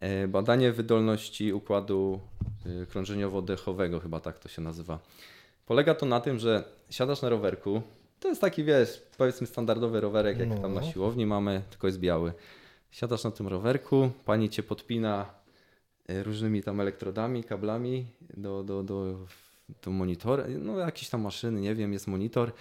[0.00, 2.20] E, badanie wydolności układu
[2.90, 4.98] krążeniowo-dechowego, chyba tak to się nazywa.
[5.66, 7.82] Polega to na tym, że siadasz na rowerku.
[8.20, 10.58] To jest taki, wiesz, powiedzmy standardowy rowerek, jak no.
[10.58, 12.32] tam na siłowni mamy, tylko jest biały.
[12.90, 15.26] Siadasz na tym rowerku, pani cię podpina
[16.08, 19.16] e, różnymi tam elektrodami, kablami do, do, do,
[19.82, 22.52] do monitora, no jakieś tam maszyny, nie wiem, jest monitor.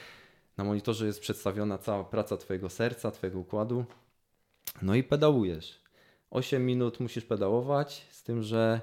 [0.57, 3.85] Na monitorze jest przedstawiona cała praca Twojego serca, Twojego układu.
[4.81, 5.79] No i pedałujesz.
[6.31, 8.81] 8 minut musisz pedałować, z tym, że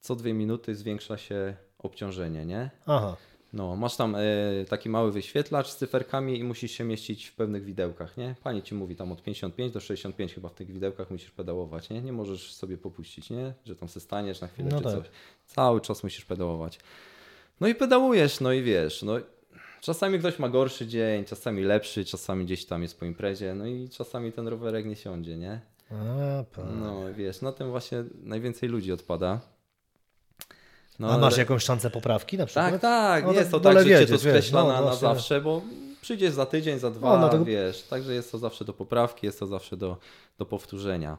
[0.00, 2.70] co 2 minuty zwiększa się obciążenie, nie?
[2.86, 3.16] Aha.
[3.54, 7.64] No, masz tam y, taki mały wyświetlacz z cyferkami i musisz się mieścić w pewnych
[7.64, 8.34] widełkach, nie?
[8.42, 12.02] Pani ci mówi tam od 55 do 65 chyba w tych widełkach musisz pedałować, nie?
[12.02, 13.54] Nie możesz sobie popuścić, nie?
[13.64, 14.94] Że tam se staniesz na chwilę no czy tak.
[14.94, 15.06] coś.
[15.46, 16.78] Cały czas musisz pedałować.
[17.60, 19.16] No i pedałujesz, no i wiesz, no
[19.80, 23.88] czasami ktoś ma gorszy dzień, czasami lepszy, czasami gdzieś tam jest po imprezie, no i
[23.88, 25.60] czasami ten rowerek nie siądzie, nie?
[25.90, 26.44] A,
[26.80, 29.53] no wiesz, na tym właśnie najwięcej ludzi odpada.
[30.98, 31.42] No, A masz ale...
[31.42, 32.70] jakąś szansę poprawki na przykład?
[32.70, 35.62] Tak, tak, no, jest to tak, że cię to skreśla no, na, na zawsze, bo
[36.00, 39.38] przyjdziesz za tydzień, za dwa, no, no, wiesz, także jest to zawsze do poprawki, jest
[39.38, 39.96] to zawsze do,
[40.38, 41.16] do powtórzenia.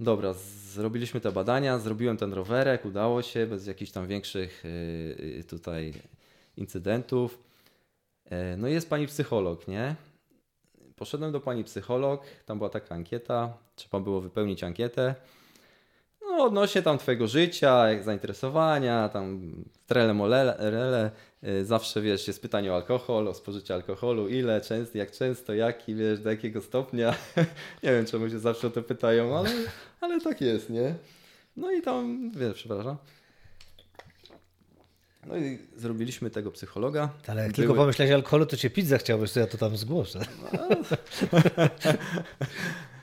[0.00, 0.34] Dobra,
[0.72, 4.64] zrobiliśmy te badania, zrobiłem ten rowerek, udało się, bez jakichś tam większych
[5.18, 5.94] yy, tutaj
[6.56, 7.38] incydentów.
[8.30, 9.96] Yy, no jest pani psycholog, nie?
[10.96, 15.14] poszedłem do pani psycholog, tam była taka ankieta, trzeba było wypełnić ankietę.
[16.36, 19.52] No, odnośnie tam twojego życia, jak zainteresowania, tam
[19.86, 21.10] trele molele,
[21.44, 25.94] y, zawsze wiesz, jest pytanie o alkohol, o spożycie alkoholu, ile, często, jak często, jaki,
[25.94, 27.14] wiesz, do jakiego stopnia.
[27.82, 29.50] nie wiem, czemu się zawsze o to pytają, ale,
[30.00, 30.94] ale tak jest, nie?
[31.56, 32.96] No i tam, wiesz, przepraszam.
[35.26, 37.08] No i zrobiliśmy tego psychologa.
[37.26, 37.66] Ale jak Były...
[37.66, 40.20] tylko pomyślałeś alkoholu, to cię pić zachciałeś, to ja to tam zgłoszę.
[40.52, 40.76] E,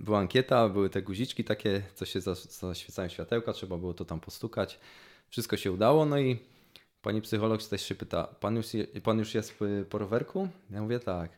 [0.00, 4.78] była ankieta, były te guziczki takie, co się zaświecają światełka, trzeba było to tam postukać.
[5.28, 6.38] Wszystko się udało, no i
[7.02, 8.66] pani psycholog też się pyta, pan już,
[9.02, 9.58] pan już jest
[9.90, 10.48] po rowerku?
[10.70, 11.30] Ja mówię tak.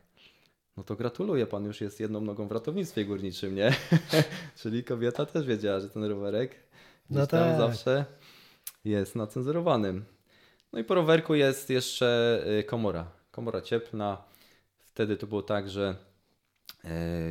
[0.77, 3.75] No to gratuluję, pan już jest jedną nogą w ratownictwie górniczym, nie?
[4.61, 6.55] Czyli kobieta też wiedziała, że ten rowerek
[7.09, 7.57] no tak.
[7.57, 8.05] zawsze
[8.85, 10.05] jest na cenzurowanym.
[10.73, 13.11] No i po rowerku jest jeszcze y, komora.
[13.31, 14.23] Komora cieplna.
[14.79, 16.06] wtedy to było tak, że e,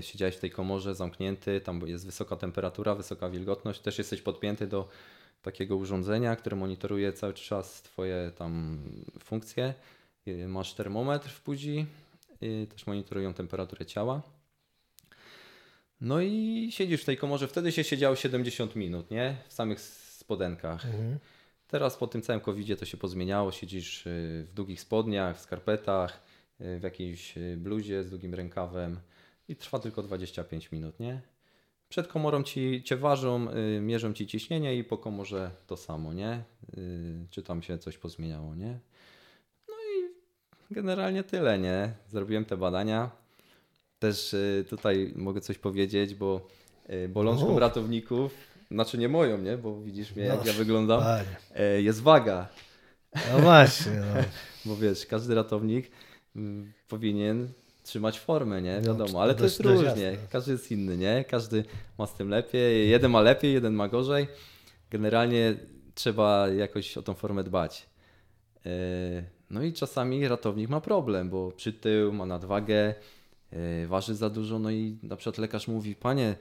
[0.01, 4.89] siedziałeś w tej komorze zamknięty, tam jest wysoka temperatura, wysoka wilgotność, też jesteś podpięty do
[5.43, 8.79] takiego urządzenia, które monitoruje cały czas Twoje tam
[9.19, 9.75] funkcje.
[10.27, 11.87] E, masz termometr w buzi,
[12.43, 14.23] e, też monitorują temperaturę ciała.
[16.01, 19.37] No i siedzisz w tej komorze, wtedy się siedziało 70 minut, nie?
[19.49, 20.85] W samych spodenkach.
[20.85, 21.19] Mhm.
[21.69, 23.53] Teraz po tym całym covidzie to się pozmieniało.
[23.53, 24.03] Siedzisz
[24.45, 26.21] w długich spodniach, w skarpetach,
[26.61, 29.01] w jakiejś bluzie z długim rękawem
[29.49, 31.21] i trwa tylko 25 minut, nie?
[31.89, 33.49] Przed komorą ci, cię ważą,
[33.81, 36.43] mierzą ci ciśnienie i po komorze to samo, nie?
[37.31, 38.79] Czy tam się coś pozmieniało, nie?
[39.69, 40.11] No i
[40.75, 41.93] generalnie tyle, nie?
[42.09, 43.11] Zrobiłem te badania.
[43.99, 44.37] Też
[44.69, 46.47] tutaj mogę coś powiedzieć, bo
[47.09, 47.59] bolączką Mów.
[47.59, 48.35] ratowników
[48.71, 49.59] znaczy nie moją, nie?
[49.59, 51.01] Bo widzisz mnie, jak No, ja wyglądam.
[51.01, 51.37] Panie.
[51.55, 52.49] E, Jest waga.
[53.33, 54.23] No właśnie, no.
[54.67, 55.91] Bo wiesz, każdy ratownik
[56.37, 57.49] mm, powinien
[57.87, 58.77] trzymać formę, nie?
[58.77, 59.85] No, Wiadomo, ale to jest różnie.
[59.85, 60.17] jasne.
[60.31, 61.25] Każdy jest inny, nie?
[61.29, 61.65] Każdy
[61.99, 62.91] ma z tym lepiej.
[62.91, 64.27] Jeden ma lepiej, jeden ma gorzej.
[64.91, 65.55] Generalnie
[65.95, 67.87] trzeba jakoś o tą formę dbać.
[68.67, 68.71] E,
[69.51, 72.95] No i czasami ratownik ma problem, bo przytył, ma nadwagę,
[73.53, 76.35] e, waży za dużo, no i na przykład lekarz mówi, panie,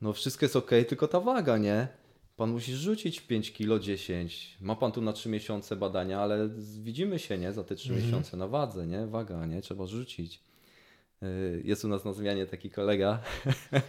[0.00, 1.88] no wszystko jest ok, tylko ta waga, nie?
[2.36, 4.56] Pan musi rzucić 5 kilo 10.
[4.60, 6.48] Ma pan tu na 3 miesiące badania, ale
[6.80, 7.52] widzimy się, nie?
[7.52, 8.06] Za te 3 Mhm.
[8.06, 9.06] miesiące na wadze, nie?
[9.06, 9.60] Waga, nie?
[9.62, 10.40] Trzeba rzucić.
[11.22, 13.18] Y, Jest u nas na zmianie taki kolega,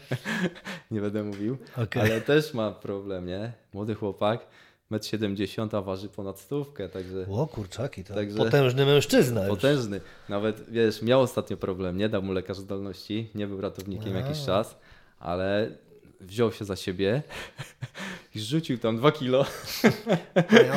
[0.92, 2.02] nie będę mówił, Okej.
[2.02, 3.52] ale też ma problem, nie?
[3.74, 4.46] Młody chłopak,
[4.92, 9.50] 1,70 m, waży ponad stówkę, także O kurczaki, to Także- potężny mężczyzna już.
[9.50, 10.02] potężny.
[10.30, 14.20] Nawet, wiesz, miał ostatnio problem, nie dał mu lekarz zdolności, nie był ratownikiem A.
[14.20, 14.78] jakiś czas,
[15.20, 15.72] ale
[16.22, 17.22] wziął się za siebie
[18.36, 19.40] i rzucił tam 2 kilo,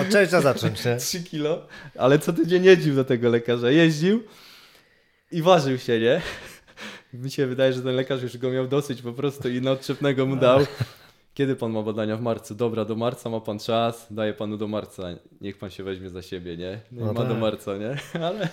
[0.00, 0.96] Od czegoś trzeba zacząć, nie?
[1.06, 1.66] 3 kilo,
[1.98, 4.22] ale co tydzień jeździł do tego lekarza, jeździł
[5.32, 6.20] i ważył się, nie?
[7.14, 10.26] Mi się wydaje, że ten lekarz już go miał dosyć po prostu i na odczepnego
[10.26, 10.60] mu dał.
[11.34, 12.54] Kiedy pan ma badania w marcu?
[12.54, 15.02] Dobra, do marca ma pan czas, daję panu do marca.
[15.40, 16.80] Niech pan się weźmie za siebie, nie?
[16.92, 17.38] No, No ma do tak.
[17.38, 17.96] marca, nie?
[18.26, 18.48] Ale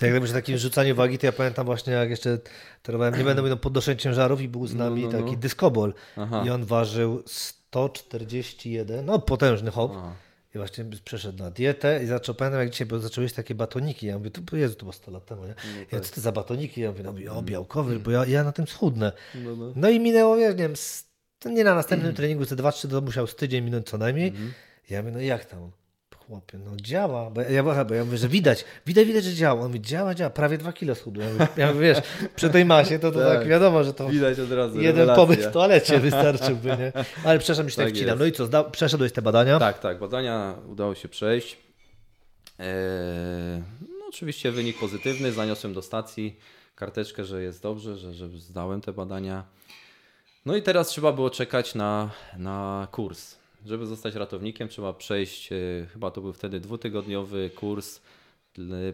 [0.00, 2.38] To jak przy takim rzucaniu wagi, to ja pamiętam właśnie jak jeszcze
[2.82, 5.24] trenowałem, nie będę mówił, no, podnoszenie ciężarów i był z nami No, no, no.
[5.24, 6.42] taki dyskobol Aha.
[6.46, 9.92] i on ważył 141, no potężny hop.
[9.96, 10.12] Aha.
[10.54, 14.06] I właśnie przeszedł na dietę i zaczął, pamiętam jak dzisiaj, bo zaczęły jeść takie batoniki.
[14.06, 15.48] Ja mówię, to Jezu, to było 100 lat temu, nie?
[15.48, 15.54] Ja
[15.92, 16.80] mówię, co to za batoniki?
[16.80, 19.12] Ja mówię, no o białkowy, bo ja, ja na tym schudnę.
[19.34, 19.72] No, no.
[19.76, 20.74] No i minęło, wiesz, nie wiem,
[21.38, 24.28] to nie na następnym treningu, te 2-3 to musiał z tydzień minąć co najmniej.
[24.28, 24.52] Mhm.
[24.90, 25.70] Ja mówię, no jak tam?
[26.30, 27.30] Chłopie, no działa.
[27.30, 29.60] Bo ja, ja, bo ja mówię, że widać, widać, widać, że działa.
[29.60, 31.38] On mówi, działa, działa, prawie 2 kilo schudłem.
[31.56, 31.98] Ja mówię, wiesz,
[32.36, 33.38] przy tej masie to, to tak.
[33.38, 33.48] Tak.
[33.48, 34.76] wiadomo, że to Widać od razu.
[34.80, 35.22] jeden rewelacja.
[35.22, 36.92] pobyt w toalecie wystarczyłby, nie?
[37.24, 38.18] Ale przepraszam, się tak, Tak wcinam.
[38.18, 39.58] No i co, zda, przeszedłeś te badania?
[39.58, 39.98] Tak, tak.
[39.98, 41.56] Badania udało się przejść.
[42.58, 42.66] Eee,
[43.80, 45.32] no oczywiście wynik pozytywny.
[45.32, 46.36] Zaniosłem do stacji
[46.74, 49.44] karteczkę, że jest dobrze, że, że zdałem te badania.
[50.46, 53.39] No i teraz trzeba było czekać na, na kurs.
[53.66, 55.56] Żeby zostać ratownikiem, trzeba przejść, e,
[55.92, 58.00] chyba to był wtedy dwutygodniowy kurs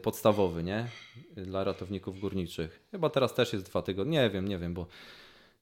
[0.03, 0.89] podstawowy, nie?
[1.37, 2.81] Dla ratowników górniczych.
[2.91, 4.87] Chyba teraz też jest dwa tygodnie, nie wiem, nie wiem, bo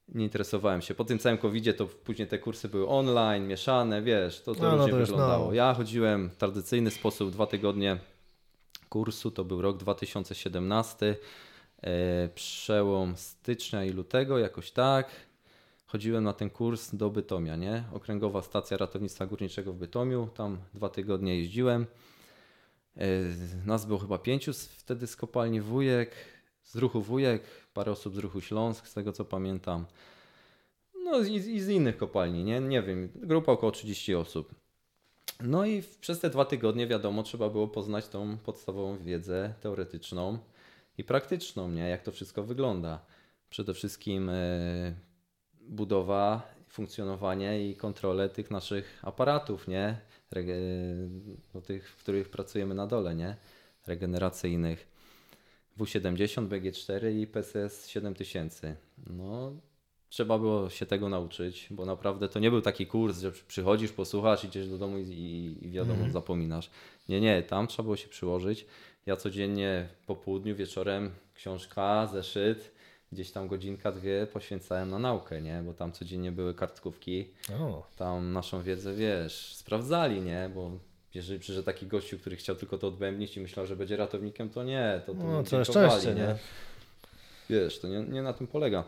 [0.09, 0.95] nie interesowałem się.
[0.95, 4.71] Po tym całym covidzie to później te kursy były online, mieszane, wiesz, to, to No,
[4.71, 5.47] no, różnie to już wyglądało.
[5.47, 5.53] no.
[5.55, 7.97] Ja chodziłem w tradycyjny sposób dwa tygodnie
[8.89, 11.17] kursu, to był rok 2017,
[11.83, 15.11] e, przełom stycznia i lutego, jakoś tak.
[15.95, 17.85] Chodziłem na ten kurs do Bytomia, nie?
[17.93, 21.87] Okręgowa Stacja Ratownictwa Górniczego w Bytomiu, tam dwa tygodnie jeździłem.
[22.97, 23.07] E,
[23.67, 26.11] Nas było chyba pięciu wtedy z kopalni Wujek,
[26.63, 27.43] z ruchu Wujek,
[27.75, 29.85] parę osób z ruchu Śląsk, z tego co pamiętam.
[31.05, 32.61] No i, i z innych kopalni, nie?
[32.61, 34.55] nie wiem, grupa około 30 osób.
[35.41, 40.39] No i przez te dwa tygodnie, wiadomo, trzeba było poznać tą podstawową wiedzę teoretyczną
[40.99, 41.89] i praktyczną, nie?
[41.89, 43.01] Jak to wszystko wygląda.
[43.51, 45.14] Przede wszystkim e,
[45.69, 49.97] budowa, funkcjonowanie i kontrolę tych naszych aparatów, nie?
[50.31, 50.55] Rege,
[51.55, 53.37] no, tych, w których pracujemy na dole, nie?
[53.87, 54.87] Regeneracyjnych.
[55.79, 58.77] W70, BG4 i PCS 7000.
[59.07, 59.53] No,
[60.09, 64.45] trzeba było się tego nauczyć, bo naprawdę to nie był taki kurs, że przychodzisz, posłuchasz,
[64.45, 66.13] idziesz do domu i, i, wiadomo, Mhm.
[66.13, 66.71] zapominasz.
[67.09, 68.67] Nie, nie, tam trzeba było się przyłożyć.
[69.07, 72.74] Ja codziennie po południu, wieczorem książka, zeszyt,
[73.15, 75.63] gdzieś tam godzinka, dwie poświęcałem na naukę, nie?
[75.67, 80.51] Bo tam codziennie były kartkówki, O, tam naszą wiedzę, wiesz, sprawdzali, nie?
[80.55, 80.71] Bo
[81.15, 84.63] jeżeli przyszedł taki gościu, który chciał tylko to odbębnić i myślał, że będzie ratownikiem, to
[84.65, 86.37] nie, to, to no całe szczęście, nie?
[87.51, 88.85] Wiesz, to nie, nie na tym polega.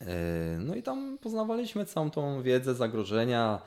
[0.00, 3.60] E, No i tam poznawaliśmy całą tą wiedzę, zagrożenia,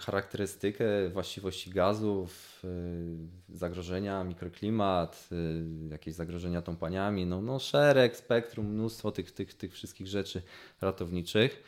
[0.00, 9.12] charakterystykę, właściwości gazów, y, zagrożenia, mikroklimat, y, jakieś zagrożenia tąpaniami, no, no szereg, spektrum, mnóstwo
[9.12, 10.42] tych, tych, tych wszystkich rzeczy
[10.80, 11.62] ratowniczych.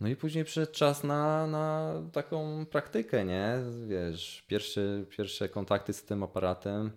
[0.00, 3.58] No i później przyszedł czas na, na taką praktykę, nie?
[3.88, 6.90] Wiesz, pierwsze, pierwsze kontakty z tym aparatem.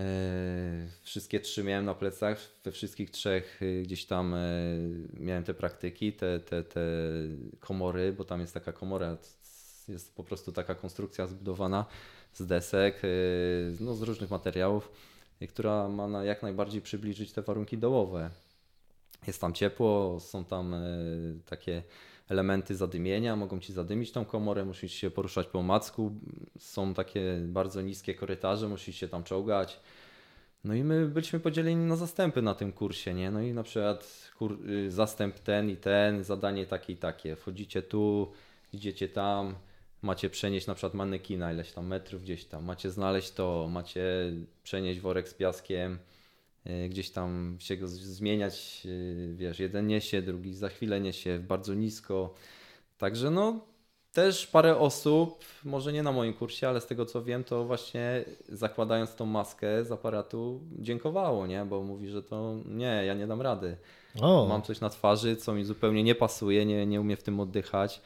[0.00, 4.38] E, wszystkie trzy miałem na plecach, we wszystkich trzech y, gdzieś tam e,
[5.14, 6.80] miałem te praktyki, te, te, te
[7.60, 9.16] komory, bo tam jest taka komora,
[9.88, 11.86] jest po prostu taka konstrukcja zbudowana
[12.32, 13.08] z desek, e,
[13.80, 14.92] no, z różnych materiałów,
[15.48, 18.30] która ma na jak najbardziej przybliżyć te warunki dołowe.
[19.26, 20.74] Jest tam ciepło, są tam
[21.46, 21.82] takie
[22.30, 26.12] elementy zadymienia, mogą ci zadymić tą komorę, musisz się poruszać po macku,
[26.58, 29.80] są takie bardzo niskie korytarze, musisz się tam czołgać.
[30.64, 33.30] No i my byliśmy podzieleni na zastępy na tym kursie, nie?
[33.30, 37.36] No i na przykład kur, y, zastęp ten i ten, zadanie takie i takie.
[37.36, 38.32] Wchodzicie tu,
[38.72, 39.54] idziecie tam,
[40.02, 44.02] macie przenieść na przykład manekina ileś tam metrów gdzieś tam, macie znaleźć to, macie
[44.62, 45.98] przenieść worek z piaskiem,
[46.88, 52.34] gdzieś tam się go zmieniać, e, wiesz, jeden niesie, drugi za chwilę niesie bardzo nisko.
[52.98, 53.60] Także no
[54.12, 58.24] też parę osób, może nie na moim kursie, ale z tego co wiem, to właśnie
[58.48, 61.64] zakładając tą maskę z aparatu dziękowało, nie?
[61.64, 63.76] Bo mówi, że to nie, ja nie dam rady.
[64.20, 64.46] O.
[64.48, 68.00] Mam coś na twarzy, co mi zupełnie nie pasuje, nie, nie umiem w tym oddychać.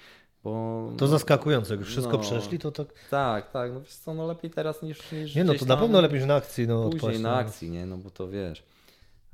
[0.44, 2.86] Bo, to zaskakujące, jak wszystko no, przeszli, to tak.
[3.10, 5.12] Tak, tak, no wiesz co, no lepiej teraz niż.
[5.12, 6.66] niż nie, no to na pewno lepiej niż na akcji.
[6.66, 7.36] No, później odpaść, na no.
[7.36, 8.62] akcji, nie, no bo to wiesz,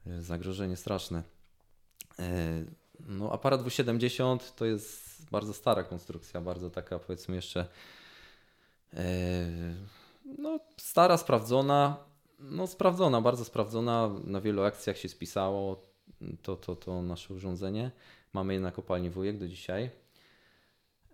[0.07, 1.23] e, zagrożenie straszne.
[2.19, 2.65] E,
[3.09, 7.67] no, aparat W70 to jest bardzo stara konstrukcja, bardzo taka powiedzmy jeszcze.
[8.95, 9.05] E,
[10.39, 11.97] no, stara, sprawdzona.
[12.39, 14.11] No, sprawdzona, bardzo sprawdzona.
[14.25, 15.83] Na wielu akcjach się spisało
[16.43, 17.91] to, to, to nasze urządzenie.
[18.33, 19.91] Mamy je na kopalni Wujek do dzisiaj.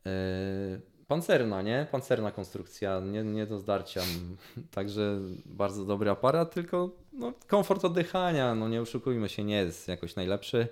[0.07, 1.87] Yy, pancerna, nie?
[1.93, 4.03] Pancerna konstrukcja, nie, nie do zdarcia.
[4.75, 10.17] Także bardzo dobry aparat, tylko no, komfort oddychania, no nie oszukujmy się, nie jest jakoś
[10.17, 10.69] najlepszy.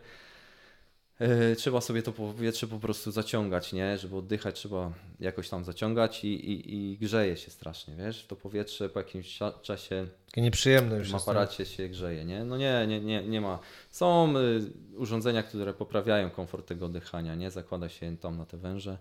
[1.20, 3.98] Yy, trzeba sobie to powietrze po prostu zaciągać, nie?
[3.98, 8.26] Żeby oddychać trzeba jakoś tam zaciągać i, i, i grzeje się strasznie, wiesz?
[8.26, 12.44] To powietrze po jakimś czasie Takie nieprzyjemne już w aparacie się grzeje, nie?
[12.44, 13.58] No nie, nie, nie, nie ma.
[13.90, 17.50] Są y, urządzenia, które poprawiają komfort tego oddychania, nie?
[17.50, 18.98] Zakłada się tam na te węże.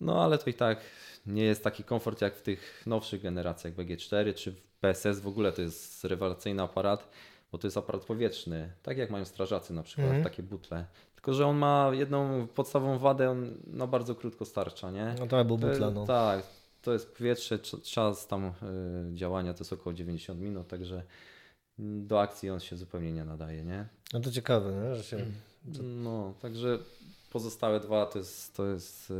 [0.00, 0.80] No ale to i tak
[1.26, 5.52] nie jest taki komfort jak w tych nowszych generacjach BG4 czy w PSS w ogóle
[5.52, 7.08] to jest rewelacyjny aparat,
[7.56, 10.24] bo to jest aparat powietrzny, tak jak mają strażacy na przykład, -hmm.
[10.24, 10.86] takie butle.
[11.14, 15.14] Tylko, że on ma jedną podstawową wadę, on na bardzo krótko starcza, nie?
[15.18, 16.06] No to był butla, no.
[16.06, 16.46] Tak,
[16.82, 18.52] to jest powietrze, czas tam y,
[19.14, 21.02] działania to jest około 90 minut, także
[21.78, 23.86] do akcji on się zupełnie nie nadaje, nie?
[24.12, 24.94] No to ciekawe, nie?
[24.94, 25.26] Że się...
[25.82, 26.78] No, także
[27.30, 29.10] Pozostałe dwa to jest, to jest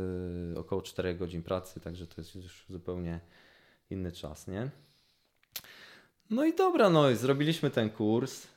[0.51, 3.19] yy, około 4 godzin pracy, także to jest już zupełnie
[3.89, 4.69] inny czas, nie?
[6.29, 8.47] No i dobra, no i zrobiliśmy ten kurs.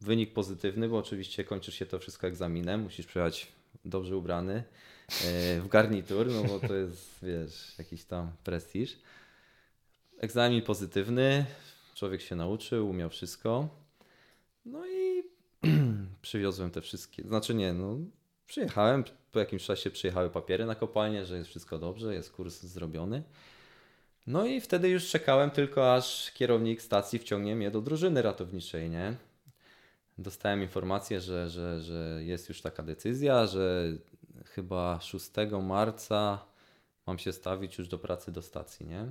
[0.00, 3.52] Wynik pozytywny, bo oczywiście kończysz się to wszystko egzaminem, musisz przyjechać
[3.84, 8.98] dobrze ubrany yy, w garnitur, no bo to jest, wiesz, jakiś tam prestiż.
[10.18, 11.44] Egzamin pozytywny,
[11.94, 13.68] człowiek się nauczył, umiał wszystko.
[14.64, 15.22] No i
[16.22, 17.98] przywiozłem te wszystkie, znaczy nie, no
[18.52, 23.22] Przyjechałem, po jakimś czasie przyjechały papiery na kopalnię, że jest wszystko dobrze, jest kurs zrobiony.
[24.26, 29.16] No i wtedy już czekałem tylko, aż kierownik stacji wciągnie mnie do drużyny ratowniczej, nie?
[30.18, 33.92] Dostałem informację, że, że, że jest już taka decyzja, że
[34.44, 35.30] chyba 6
[35.62, 36.44] marca
[37.06, 39.10] mam się stawić już do pracy do stacji, nie?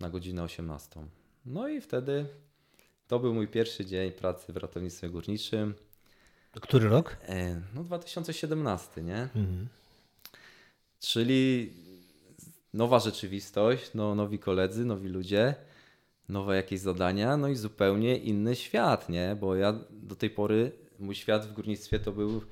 [0.00, 1.06] Na godzinę 18.
[1.46, 2.26] No i wtedy
[3.08, 5.74] to był mój pierwszy dzień pracy w ratownictwie górniczym.
[6.60, 7.16] Który rok?
[7.28, 9.22] E, no 2017, nie?
[9.22, 9.68] Mhm.
[11.00, 11.72] Czyli
[12.74, 15.54] nowa rzeczywistość, no, nowi koledzy, nowi ludzie,
[16.28, 19.36] nowe jakieś zadania, no i zupełnie inny świat, nie?
[19.40, 22.42] Bo ja do tej pory, mój świat w górnictwie to był,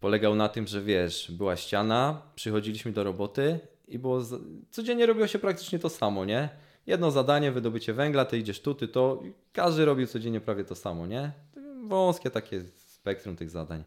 [0.00, 4.20] polegał na tym, że wiesz, była ściana, przychodziliśmy do roboty i było,
[4.70, 6.48] codziennie robiło się praktycznie to samo, nie?
[6.86, 9.22] Jedno zadanie, wydobycie węgla, ty idziesz tu, ty to,
[9.52, 11.32] każdy robił codziennie prawie to samo, nie?
[11.88, 13.84] Wąskie takie spektrum tych zadań.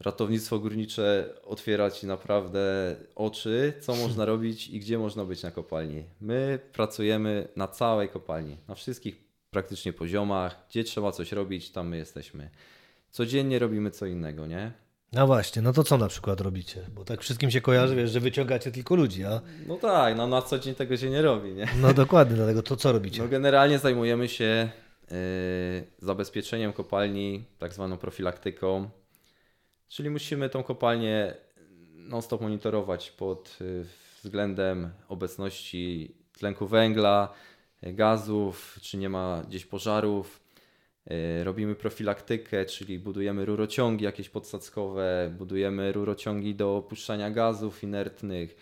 [0.00, 6.04] Ratownictwo górnicze otwiera ci naprawdę oczy, co można robić i gdzie można być na kopalni.
[6.20, 9.16] My pracujemy na całej kopalni, na wszystkich
[9.50, 12.50] praktycznie poziomach, gdzie trzeba coś robić, tam my jesteśmy.
[13.10, 14.72] Codziennie robimy co innego, nie?
[15.12, 16.86] No właśnie, no to co na przykład robicie?
[16.94, 19.40] Bo tak wszystkim się kojarzy, wiesz, że wyciągacie tylko ludzi, a...
[19.66, 21.68] No tak, no na co dzień tego się nie robi, nie?
[21.80, 23.22] No dokładnie, dlatego to co robicie?
[23.22, 24.70] No generalnie zajmujemy się
[25.10, 28.90] Yy, zabezpieczeniem kopalni, tak zwaną profilaktyką.
[29.90, 31.34] Czyli musimy tą kopalnię
[31.94, 33.84] non-stop monitorować pod y,
[34.22, 37.34] względem obecności tlenku węgla,
[37.86, 40.40] y, gazów, czy nie ma gdzieś pożarów.
[41.40, 48.56] Y, robimy profilaktykę, czyli budujemy rurociągi jakieś podsadzkowe, budujemy rurociągi do opuszczania gazów inertnych,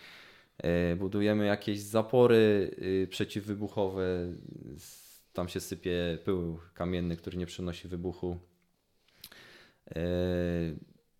[0.97, 2.71] budujemy jakieś zapory
[3.09, 4.33] przeciwwybuchowe.
[5.33, 8.39] Tam się sypie pył kamienny, który nie przenosi wybuchu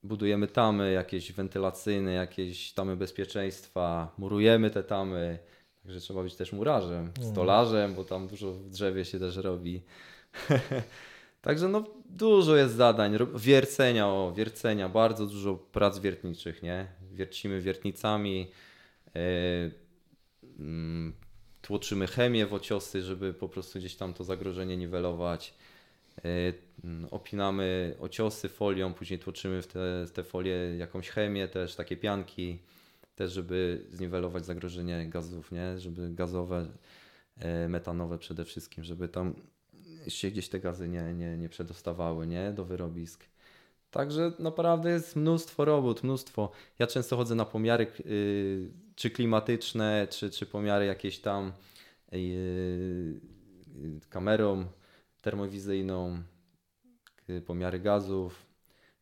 [0.04, 5.40] budujemy tamy jakieś wentylacyjne, jakieś tamy bezpieczeństwa, murujemy te tamy.
[5.84, 7.32] Także trzeba być też murarzem, mhm.
[7.32, 9.82] stolarzem, bo tam dużo w drzewie się też robi.
[11.42, 16.88] Także no dużo jest zadań, wiercenia, o, wiercenia, bardzo dużo prac wiertniczych, nie?
[17.12, 18.52] Wiercimy wiertnicami,
[19.16, 19.22] yy,
[20.60, 21.14] yy,
[21.62, 25.54] tłoczymy chemię w ociosy, żeby po prostu gdzieś tam to zagrożenie niwelować.
[26.24, 31.98] Yy, Mm, opinamy ociosy folią, później tłoczymy w te, te folie jakąś chemię też, takie
[31.98, 32.60] pianki,
[33.16, 35.80] też żeby zniwelować zagrożenie gazów, nie?
[35.80, 36.68] żeby gazowe,
[37.38, 39.34] e, metanowe przede wszystkim, żeby tam
[40.08, 42.52] się gdzieś te gazy nie, nie, nie przedostawały nie?
[42.52, 43.26] do wyrobisk.
[43.92, 46.52] Także naprawdę jest mnóstwo robót, mnóstwo.
[46.80, 51.52] Ja często chodzę na pomiary yy, czy klimatyczne, czy, czy pomiary jakieś tam
[52.12, 53.20] yy,
[54.10, 54.66] kamerą
[55.30, 56.24] termowizyjną,
[57.30, 58.46] Y, pomiary gazów.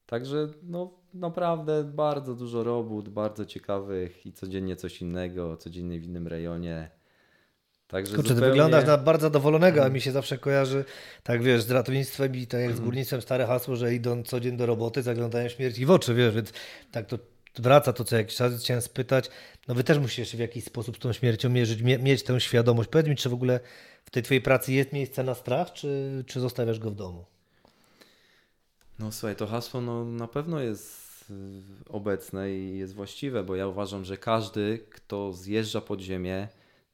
[0.06, 6.28] Także no, naprawdę bardzo dużo robót, bardzo ciekawych i codziennie coś innego, codziennie w innym
[6.28, 6.90] rejonie.
[7.88, 8.46] Także Kurczę, zupełnie...
[8.46, 10.86] ty wyglądasz na bardzo zadowolonego, a mi się zawsze kojarzy,
[11.24, 12.86] tak wiesz, z ratownictwem i tak jak z mhm.
[12.86, 16.54] górnictwem stare hasło, że idą codziennie do roboty, zaglądają śmierci w oczy, wiesz, więc
[16.92, 17.18] tak to
[17.62, 18.62] wraca to co jakiś czas.
[18.62, 19.30] Chciałem spytać,
[19.68, 22.90] no wy też musisz w jakiś sposób z tą śmiercią mierzyć, mieć tę świadomość.
[22.90, 23.60] Powiedz mi, czy w ogóle
[24.06, 27.26] w tej twojej pracy jest miejsce na strach, czy, czy zostawiasz go w domu?
[29.00, 31.34] No słuchaj, to hasło no, na pewno jest y,
[31.90, 36.48] obecne i jest właściwe, bo ja uważam, że każdy, kto zjeżdża pod ziemię,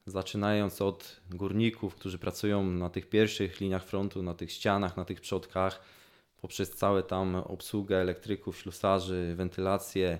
[0.06, 5.22] zaczynając od górników, którzy pracują na tych pierwszych liniach frontu, na tych ścianach, na tych
[5.22, 5.82] przodkach,
[6.42, 10.20] poprzez całe tam obsługę elektryków, ślusarzy, wentylację,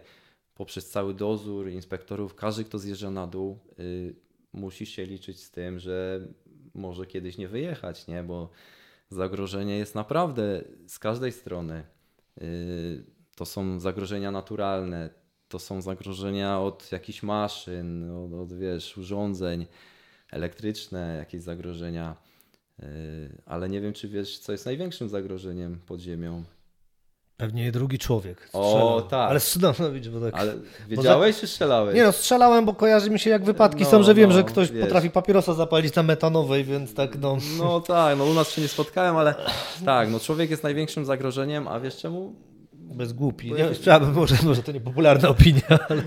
[0.56, 4.16] poprzez cały dozór inspektorów, każdy, kto zjeżdża na dół, y,
[4.54, 6.28] musi się liczyć z tym, że
[6.74, 8.24] może kiedyś nie wyjechać, nie?
[8.24, 8.50] Bo
[9.10, 11.84] zagrożenie jest naprawdę z każdej strony.
[12.42, 13.04] Y,
[13.36, 15.10] to są zagrożenia naturalne,
[15.48, 19.66] to są zagrożenia od jakichś maszyn, od, od wiesz, urządzeń
[20.32, 22.16] elektryczne, jakieś zagrożenia.
[22.80, 26.44] Y, ale nie wiem, czy wiesz, co jest największym zagrożeniem pod ziemią.
[27.44, 28.50] Pewnie drugi człowiek.
[28.54, 29.30] O, tak.
[29.30, 29.74] Ale no,
[30.12, 30.42] bo tak.
[30.42, 30.54] Ale
[30.90, 31.96] wiedziałeś, czy strzelałeś?
[31.96, 34.44] Nie no, strzelałem, bo kojarzy mi się jak wypadki no, są, że wiem, no, że
[34.44, 34.84] ktoś wiesz.
[34.84, 37.38] potrafi papierosa zapalić na metanowej, więc tak no.
[37.58, 39.36] No tak, no u nas się nie spotkałem, ale
[39.86, 42.36] tak, no człowiek jest największym zagrożeniem, a wiesz czemu?
[42.74, 43.52] Bez głupi.
[43.52, 46.04] Nie, chciałbym, może, może to niepopularna opinia, ale...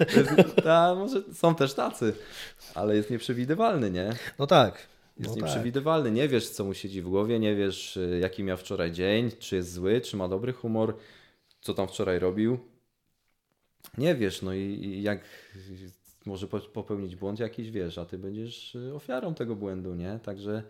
[0.65, 2.13] Ta, może są też tacy,
[2.75, 4.13] ale jest nieprzewidywalny, nie?
[4.39, 4.87] No tak.
[5.19, 6.09] Jest no nieprzewidywalny.
[6.09, 6.17] Tak.
[6.17, 9.57] Nie wiesz, co mu siedzi w głowie, nie wiesz, y, jaki miał wczoraj dzień, czy
[9.57, 10.97] jest zły, czy ma dobry humor
[11.67, 12.59] co tam wczoraj robił.
[13.99, 15.21] Nie wiesz, no i, i jak
[16.27, 20.19] może popełnić błąd jakiś, wiesz, a ty będziesz y, ofiarą tego błędu, nie?
[20.23, 20.63] Także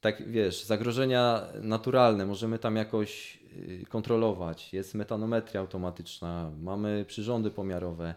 [0.00, 3.38] tak wiesz, zagrożenia naturalne możemy tam jakoś
[3.82, 4.72] y, kontrolować.
[4.72, 8.14] Jest metanometria automatyczna, mamy przyrządy pomiarowe,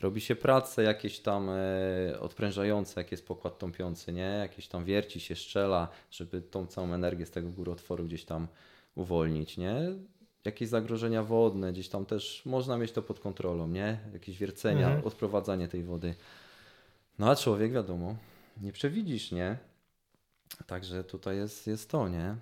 [0.00, 4.36] robi się prace jakieś tam e, odprężające, jak jest pokład tąpiący, nie?
[4.40, 8.48] Jakieś tam wierci się, strzela, żeby tą całą energię z tego górotworu gdzieś tam
[8.94, 9.76] uwolnić, nie?
[10.44, 13.98] Jakieś zagrożenia wodne, gdzieś tam też można mieć to pod kontrolą, nie?
[14.12, 15.06] Jakieś wiercenia, mhm.
[15.06, 16.14] odprowadzanie tej wody.
[17.18, 18.16] No a człowiek, wiadomo,
[18.60, 19.58] nie przewidzisz, nie?
[20.66, 22.36] Także tutaj jest, jest to, nie?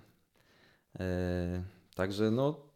[0.99, 1.05] Yy,
[1.95, 2.72] także no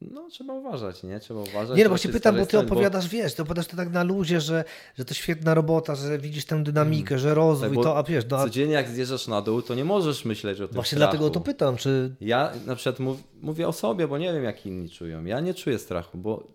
[0.00, 1.20] no, trzeba uważać, nie?
[1.20, 1.76] Trzeba uważać.
[1.76, 3.10] Nie, no właśnie pytam, bo ty opowiadasz, bo...
[3.10, 6.62] wiesz, ty opowiadasz to tak na luzie, że, że to świetna robota, że widzisz tę
[6.62, 7.18] dynamikę, mm.
[7.18, 8.24] że rozwój, tak, to, a wiesz...
[8.30, 8.44] No, a...
[8.44, 11.12] Codziennie jak zjeżdżasz na dół, to nie możesz myśleć o tym Właśnie strachu.
[11.12, 12.14] dlatego to pytam, czy...
[12.20, 15.24] Ja na przykład mów, mówię o sobie, bo nie wiem, jak inni czują.
[15.24, 16.46] Ja nie czuję strachu, bo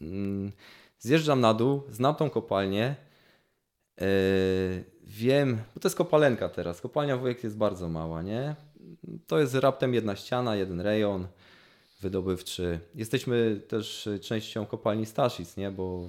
[0.00, 0.52] mm,
[0.98, 2.96] zjeżdżam na dół, znam tą kopalnię,
[4.00, 4.06] yy,
[5.02, 8.56] wiem, bo to jest kopalenka teraz, kopalnia wujek jest bardzo mała, nie?
[9.26, 11.26] To jest raptem jedna ściana, jeden rejon,
[12.02, 12.80] wydobywczy.
[12.94, 15.70] Jesteśmy też częścią kopalni Staszic, nie?
[15.70, 16.08] bo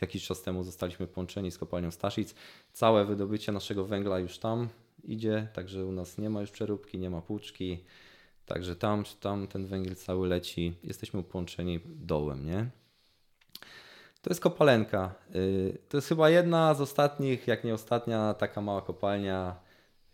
[0.00, 2.34] jakiś czas temu zostaliśmy połączeni z kopalnią Staszic.
[2.72, 4.68] Całe wydobycie naszego węgla już tam
[5.04, 7.84] idzie, także u nas nie ma już przeróbki, nie ma płuczki.
[8.46, 10.74] Także tam, tam ten węgiel cały leci.
[10.84, 12.70] Jesteśmy połączeni dołem, nie?
[14.22, 15.14] To jest kopalenka.
[15.34, 19.56] Y, to jest chyba jedna z ostatnich, jak nie ostatnia, taka mała kopalnia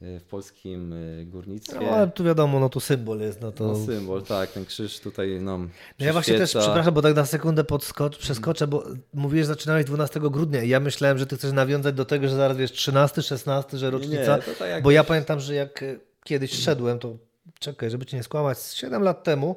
[0.00, 0.94] w polskim
[1.26, 1.80] górnictwie.
[1.80, 3.40] No ale tu wiadomo, no tu symbol jest.
[3.40, 3.66] No, to...
[3.66, 7.26] no symbol, tak, ten krzyż tutaj no, no Ja właśnie też, przepraszam, bo tak na
[7.26, 8.84] sekundę podskocz, przeskoczę, bo
[9.14, 12.36] mówisz, że zaczynałeś 12 grudnia i ja myślałem, że ty chcesz nawiązać do tego, że
[12.36, 15.84] zaraz wiesz 13, 16, że rocznica, nie, tak bo ja pamiętam, że jak
[16.24, 17.16] kiedyś szedłem, to
[17.58, 19.56] czekaj, żeby cię nie skłamać, 7 lat temu,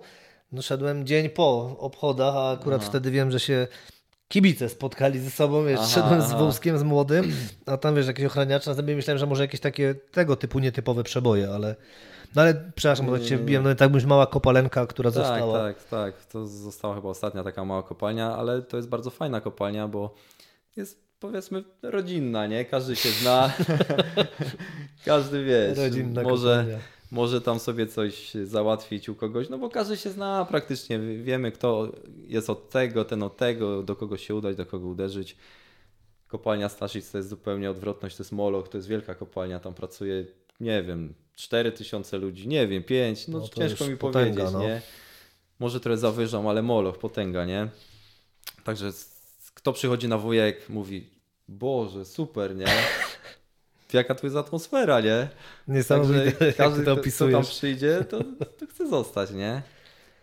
[0.52, 2.89] no szedłem dzień po obchodach, a akurat Aha.
[2.89, 3.68] wtedy wiem, że się
[4.32, 7.34] kibice spotkali ze sobą, wiesz, aha, szedłem z wózkiem, z młodym,
[7.66, 11.04] a tam wiesz, jakieś ochraniacze, na sobie myślałem, że może jakieś takie tego typu nietypowe
[11.04, 11.76] przeboje, ale
[12.36, 15.60] no ale przepraszam, bo cię wbiłem, no tak byś mała kopalenka, która tak, została.
[15.60, 19.88] Tak, tak, to została chyba ostatnia taka mała kopalnia, ale to jest bardzo fajna kopalnia,
[19.88, 20.16] bo
[20.76, 22.66] jest powiedzmy rodzinna, nie?
[22.66, 23.54] Każdy się zna,
[25.06, 25.74] każdy wie,
[26.24, 26.58] może...
[26.58, 31.51] Kopalnia może tam sobie coś załatwić u kogoś, no bo każdy się zna praktycznie, wiemy
[31.51, 31.91] kto
[32.28, 35.38] jest od tego, ten od tego, do kogo się udać, do kogo uderzyć.
[36.28, 40.26] Kopalnia Staszic to jest zupełnie odwrotność, to jest Moloch, to jest wielka kopalnia, tam pracuje,
[40.59, 44.62] nie wiem, 4000 ludzi, nie wiem, 5, no, no ciężko mi potęga, powiedzieć, no.
[44.62, 44.82] nie?
[45.59, 47.68] Może trochę zawyżam, ale Moloch, potęga, nie?
[48.64, 48.91] Także
[49.53, 51.09] kto przychodzi na wujek, mówi,
[51.47, 52.66] Boże, super, nie?
[53.98, 55.28] jaka tu jest atmosfera, nie?
[55.68, 58.24] Niesamowite, Także każdy, to kto tam przyjdzie, to,
[58.60, 59.62] to chce zostać, nie?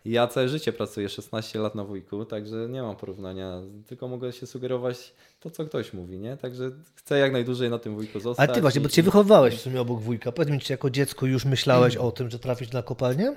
[0.05, 4.47] Ja całe życie pracuję 16 lat na wujku, także nie mam porównania, tylko mogę się
[4.47, 6.37] sugerować to, co ktoś mówi, nie?
[6.37, 8.49] Także chcę jak najdłużej na tym wujku zostać.
[8.49, 8.83] Ale ty właśnie, i...
[8.83, 10.33] bo ty się wychowywałeś w sumie obok wujka.
[10.33, 13.35] Powiedz mi, czy jako dziecko już myślałeś o tym, że trafisz na kopalnię?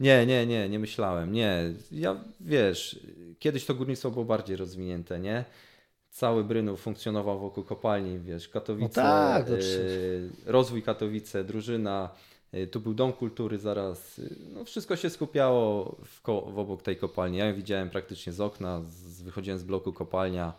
[0.00, 1.72] Nie, nie, nie, nie myślałem, nie.
[1.92, 3.00] Ja, wiesz,
[3.38, 5.44] kiedyś to górnictwo było bardziej rozwinięte, nie?
[6.10, 12.10] Cały Brynów funkcjonował wokół kopalni, wiesz, Katowice, no tak, y, rozwój Katowice, drużyna,
[12.54, 16.96] y, tu był Dom Kultury zaraz, y, no wszystko się skupiało w, w obok tej
[16.96, 17.38] kopalni.
[17.38, 20.52] Ja ją widziałem praktycznie z okna, z, wychodziłem z bloku kopalnia,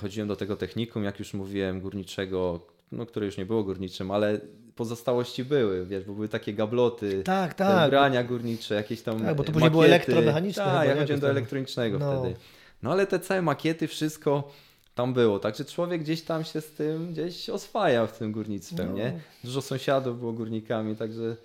[0.00, 2.60] chodziłem do tego technikum, jak już mówiłem, górniczego,
[2.92, 4.40] no, które już nie było górniczym, ale
[4.74, 7.90] pozostałości były, wiesz, bo były takie gabloty, tak, tak.
[7.90, 10.64] brania górnicze, jakieś tam Tak, bo to później było elektromechaniczne.
[10.64, 12.20] Tak, ja chodziłem do elektronicznego no.
[12.20, 12.36] wtedy.
[12.82, 14.52] No ale te całe makiety, wszystko
[14.94, 15.38] tam było.
[15.38, 18.96] Także człowiek gdzieś tam się z tym gdzieś oswajał w tym górnictwem, no.
[18.96, 19.20] nie?
[19.44, 21.36] Dużo sąsiadów było górnikami, także,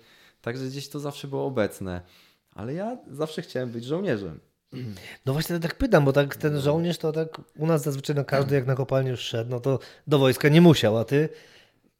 [0.42, 2.00] także gdzieś to zawsze było obecne.
[2.54, 4.40] Ale ja zawsze chciałem być żołnierzem.
[5.26, 8.54] No właśnie tak pytam, bo tak ten żołnierz to tak u nas zazwyczaj no każdy
[8.54, 11.28] jak na kopalnię już szedł, no to do wojska nie musiał, a ty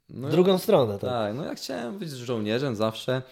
[0.09, 0.93] no, w drugą stronę.
[0.93, 1.11] Tak?
[1.11, 3.23] tak, no ja chciałem być żołnierzem zawsze.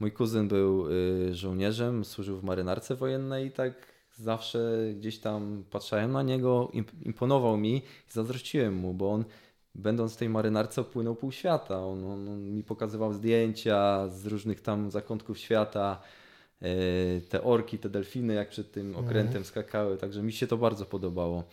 [0.00, 6.12] Mój kuzyn był y, żołnierzem, służył w marynarce wojennej i tak zawsze gdzieś tam patrzyłem
[6.12, 9.24] na niego, imponował mi i zazdrościłem mu, bo on
[9.74, 11.86] będąc w tej marynarce opłynął pół świata.
[11.86, 16.00] On, on, on mi pokazywał zdjęcia z różnych tam zakątków świata,
[16.62, 16.66] e,
[17.20, 19.06] te orki, te delfiny jak przed tym mhm.
[19.06, 21.44] okrętem skakały, także mi się to bardzo podobało.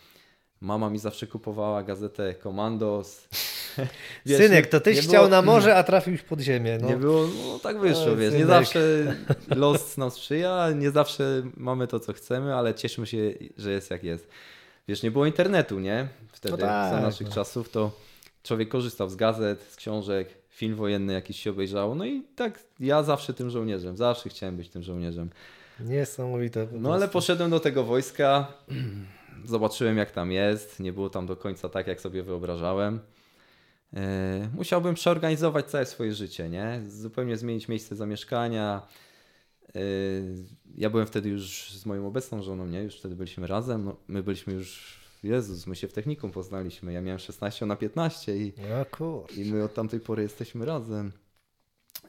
[0.60, 3.28] Mama mi zawsze kupowała gazetę Commandos.
[4.26, 5.28] Wiesz, Synek, to tyś chciał było...
[5.28, 6.78] na morze, a trafił pod ziemię.
[6.80, 6.88] No.
[6.88, 8.34] Nie było, no tak wyszło, wiesz.
[8.34, 8.80] Nie zawsze
[9.56, 13.18] los nam sprzyja, nie zawsze mamy to, co chcemy, ale cieszymy się,
[13.56, 14.28] że jest jak jest.
[14.88, 16.08] Wiesz, nie było internetu, nie?
[16.32, 17.34] Wtedy, no tak, za naszych no.
[17.34, 17.90] czasów, to
[18.42, 21.94] człowiek korzystał z gazet, z książek, film wojenny jakiś się obejrzało.
[21.94, 25.30] No i tak ja zawsze tym żołnierzem, zawsze chciałem być tym żołnierzem.
[25.80, 26.66] Niesamowite.
[26.72, 28.46] No ale poszedłem do tego wojska
[29.44, 33.00] zobaczyłem jak tam jest, nie było tam do końca tak, jak sobie wyobrażałem.
[33.96, 36.82] E, musiałbym przeorganizować całe swoje życie, nie?
[36.88, 38.86] Zupełnie zmienić miejsce zamieszkania.
[39.74, 39.80] E,
[40.76, 42.82] ja byłem wtedy już z moją obecną żoną, nie?
[42.82, 43.84] Już wtedy byliśmy razem.
[43.84, 46.92] No, my byliśmy już, Jezus, my się w technikum poznaliśmy.
[46.92, 48.52] Ja miałem 16 na 15 i,
[49.36, 51.12] i my od tamtej pory jesteśmy razem.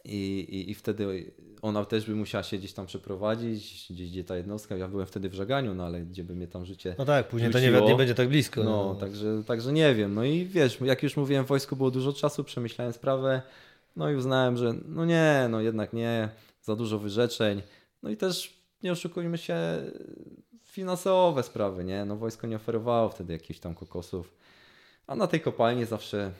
[0.06, 1.32] I, i, I wtedy
[1.62, 4.78] ona też by musiała się gdzieś tam przeprowadzić, gdzieś gdzie ta jednostka.
[4.78, 6.95] Ja byłem wtedy w żeganiu, no ale gdzie by mnie tam życie.
[6.97, 7.80] No tak, później rzuciło.
[7.80, 8.64] to nie, nie, będzie tak blisko.
[8.64, 10.14] No, no, Także, także nie wiem.
[10.14, 13.41] No i wiesz, jak już mówiłem, w wojsku było dużo czasu, przemyślałem sprawę,
[13.95, 16.30] no i uznałem, że no nie, no jednak nie,
[16.62, 17.62] za dużo wyrzeczeń.
[18.04, 19.56] No i też nie oszukujmy się,
[20.64, 22.06] finansowe sprawy, nie?
[22.06, 24.34] No wojsko nie oferowało wtedy jakichś tam kokosów.
[25.08, 26.32] A na tej kopalni zawsze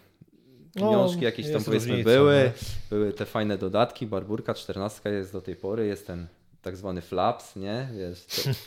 [0.76, 2.52] pieniążki no, jakieś tam powiedzmy różnica, były, nie?
[2.90, 6.28] były te fajne dodatki, barburka 14 jest do tej pory, jest ten
[6.62, 7.88] tak zwany flaps, nie?
[7.98, 8.26] Wiesz,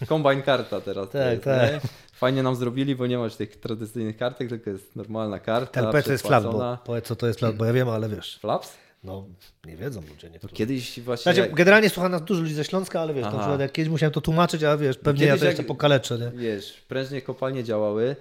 [0.08, 1.72] kombine karta teraz tak, jest, tak.
[1.72, 1.80] Nie?
[2.12, 5.80] Fajnie nam zrobili, bo nie masz tych tradycyjnych kartek, tylko jest normalna karta.
[5.80, 8.38] LP to jest flaps, bo powiedz co to jest flaps, bo ja wiem, ale wiesz.
[8.38, 8.72] Flaps?
[9.04, 9.26] No,
[9.64, 10.30] nie wiedzą ludzie.
[10.30, 11.34] Nie kiedyś właśnie...
[11.34, 14.12] Znaczy, generalnie słucha nas dużo ludzi ze Śląska, ale wiesz, na przykład jak kiedyś musiałem
[14.12, 16.30] to tłumaczyć, a wiesz, pewnie kiedyś ja to jeszcze pokaleczę, nie?
[16.30, 18.16] Wiesz, prężnie kopalnie działały,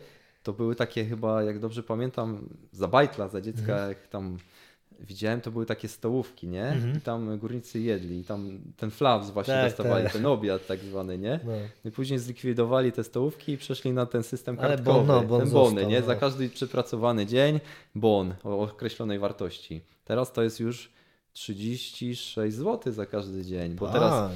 [0.45, 3.89] to były takie chyba, jak dobrze pamiętam, za bajtla, za dziecka, mhm.
[3.89, 4.37] jak tam
[4.99, 6.67] widziałem, to były takie stołówki, nie?
[6.67, 6.97] Mhm.
[6.97, 10.13] I tam górnicy jedli i tam ten flaps właśnie Tak, dostawali, tak.
[10.13, 11.39] ten obiad tak zwany, nie?
[11.45, 11.51] No.
[11.85, 14.83] I później zlikwidowali te stołówki i przeszli na ten system kartkowy.
[14.83, 15.99] bon, no, bon ten bony, został, nie?
[15.99, 16.05] no.
[16.05, 17.59] Za każdy przepracowany dzień
[17.95, 19.81] bon o określonej wartości.
[20.05, 20.91] Teraz to jest już
[21.33, 24.31] 36 zł za każdy dzień, bo teraz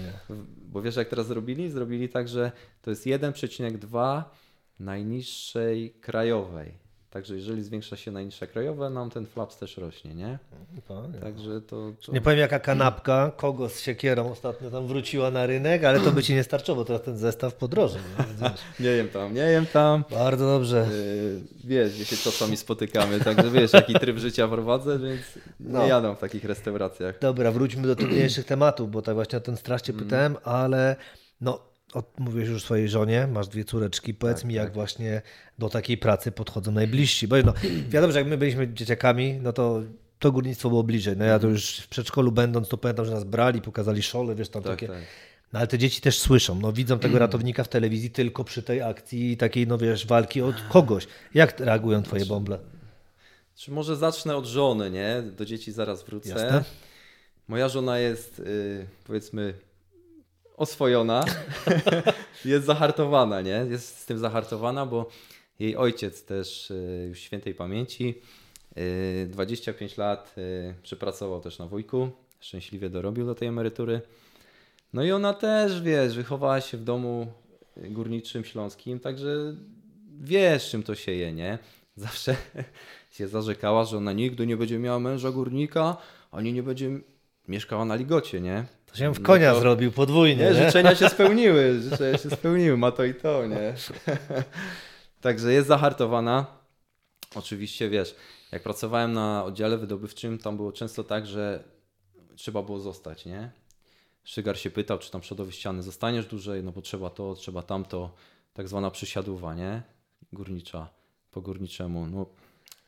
[0.57, 1.71] bo wiesz, jak teraz zrobili?
[1.71, 2.51] Zrobili tak, że
[2.81, 4.23] to jest 1,2
[4.79, 6.89] najniższej krajowej.
[7.11, 10.37] Także jeżeli zwiększa się najniższa krajowa, nam ten flaps też rośnie, nie?
[10.87, 11.19] Panie.
[11.21, 11.91] Także to.
[12.05, 12.11] to...
[12.11, 16.23] Nie powiem jaka kanapka, kogo z siekierą ostatnio tam wróciła na rynek, ale to by
[16.23, 17.97] ci nie starczyło, teraz ten zestaw podroży.
[18.41, 18.49] nie?
[18.85, 20.03] Nie jem tam, nie jem tam.
[20.11, 20.87] Bardzo dobrze.
[20.91, 25.21] Yy, wiesz, gdzie się czasami spotykamy, także wiesz, jaki tryb życia prowadzę, więc
[25.59, 25.81] No.
[25.83, 27.19] nie jadam w takich restauracjach.
[27.19, 30.95] Dobra, wróćmy do trudniejszych tematów, bo tak właśnie o ten strach cię pytałem, ale
[31.41, 35.21] no, od, mówisz już swojej żonie, masz dwie córeczki, powiedz mi jak właśnie
[35.59, 37.53] do takiej pracy podchodzą najbliżsi, bo no,
[37.89, 39.81] wiadomo, że jak my byliśmy dzieciakami, no to
[40.19, 43.23] to górnictwo było bliżej, no ja to już w przedszkolu będąc, to pamiętam, że nas
[43.23, 44.87] brali, pokazali szole, wiesz, tam Tak, takie...
[44.87, 45.03] tak.
[45.53, 48.81] No ale te dzieci też słyszą, no widzą tego ratownika w telewizji tylko przy tej
[48.81, 51.07] akcji takiej, no wiesz, walki od kogoś.
[51.33, 52.59] Jak reagują twoje bąble?
[53.55, 55.23] Czy może zacznę od żony, nie?
[55.37, 56.29] Do dzieci zaraz wrócę.
[56.29, 56.63] Jasne.
[57.47, 59.53] Moja żona jest, yy, powiedzmy,
[60.59, 61.25] oswojona.
[62.45, 63.65] jest zahartowana, nie?
[63.69, 65.09] Jest z tym zahartowana, bo
[65.59, 68.21] jej ojciec też yy, już świętej pamięci,
[68.75, 72.09] yy, 25 lat yy, przepracował też na wujku.
[72.39, 74.01] Szczęśliwie dorobił do tej emerytury.
[74.93, 77.33] No i ona też, wiesz, wychowała się w domu
[77.77, 79.55] górniczym śląskim, także
[80.21, 81.57] wiesz, czym to się je, nie?
[81.95, 82.35] Zawsze
[83.11, 85.97] się zarzekała, że ona nigdy nie będzie miała męża górnika,
[86.31, 86.99] ani nie będzie
[87.47, 88.65] mieszkała na ligocie, nie?
[88.91, 90.65] To się w No konia to- zrobił podwójnie, Nie, nie?
[90.65, 93.73] życzenia się spełniły, życzenia się spełniły, ma to i to, nie?
[95.21, 96.45] Także jest zahartowana.
[97.35, 98.15] Oczywiście, wiesz,
[98.51, 101.63] jak pracowałem na oddziale wydobywczym, tam było często tak, że
[102.35, 103.51] trzeba było zostać, nie?
[104.23, 108.15] Szygar się pytał, czy tam przodowy ściany zostaniesz dłużej, no bo trzeba to, trzeba tamto,
[108.53, 109.81] tak zwana przysiadówa, nie?
[110.33, 110.89] Górnicza,
[111.31, 112.07] po górniczemu.
[112.07, 112.25] No,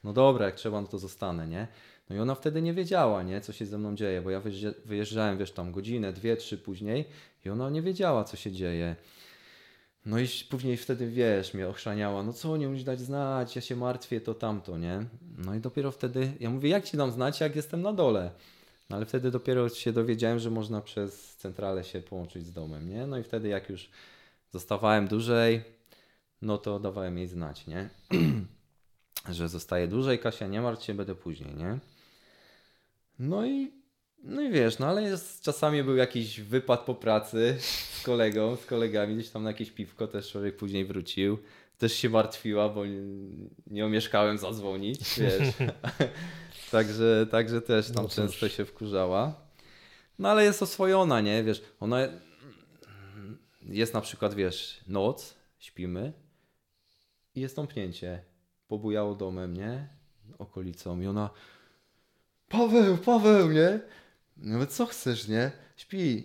[0.04, 1.68] no dobra, jak trzeba, no to zostanę, nie?
[2.12, 3.41] No i ona wtedy nie wiedziała, nie?
[3.41, 7.05] Co się ze mną dzieje, bo ja wyjeżdża- wyjeżdżałem, wiesz, tam godzinę, dwie, trzy później
[7.45, 8.95] i ona nie wiedziała, co się dzieje.
[10.05, 13.76] No i później wtedy, wiesz, mnie ochrzaniała, no co, nie musisz dać znać, ja się
[13.76, 15.05] martwię, to tamto, nie?
[15.38, 18.32] No i dopiero wtedy, ja mówię, jak ci dam znać, jak jestem na dole?
[18.89, 23.07] No ale wtedy dopiero się dowiedziałem, że można przez centralę się połączyć z domem, nie?
[23.07, 23.89] No i wtedy jak już
[24.53, 25.62] zostawałem dłużej,
[26.41, 27.89] no to dawałem jej znać, nie?
[29.30, 31.80] że zostaje dłużej, Kasia, nie martw się, będę później, nie?
[33.20, 33.72] No i,
[34.24, 37.57] no i wiesz, no ale jest, czasami był jakiś wypad po pracy
[37.99, 41.38] z kolegą, z kolegami, gdzieś tam na jakieś piwko, też człowiek później wrócił.
[41.78, 43.01] Też się martwiła, bo nie,
[43.68, 45.53] nie omieszkałem zadzwonić, wiesz.
[46.72, 49.36] także, także też tam No często się wkurzała.
[50.20, 51.43] No ale jest oswojona, nie?
[51.43, 51.99] Wiesz, ona
[53.62, 56.14] jest na przykład, wiesz, noc, śpimy
[57.36, 58.24] i jest tąpnięcie.
[58.68, 59.89] Pobujało domem, nie?
[60.39, 61.30] Okolicą i ona
[62.52, 63.80] Paweł, Paweł, nie?
[64.38, 65.52] Mówię, co chcesz, nie?
[65.78, 66.24] Śpi.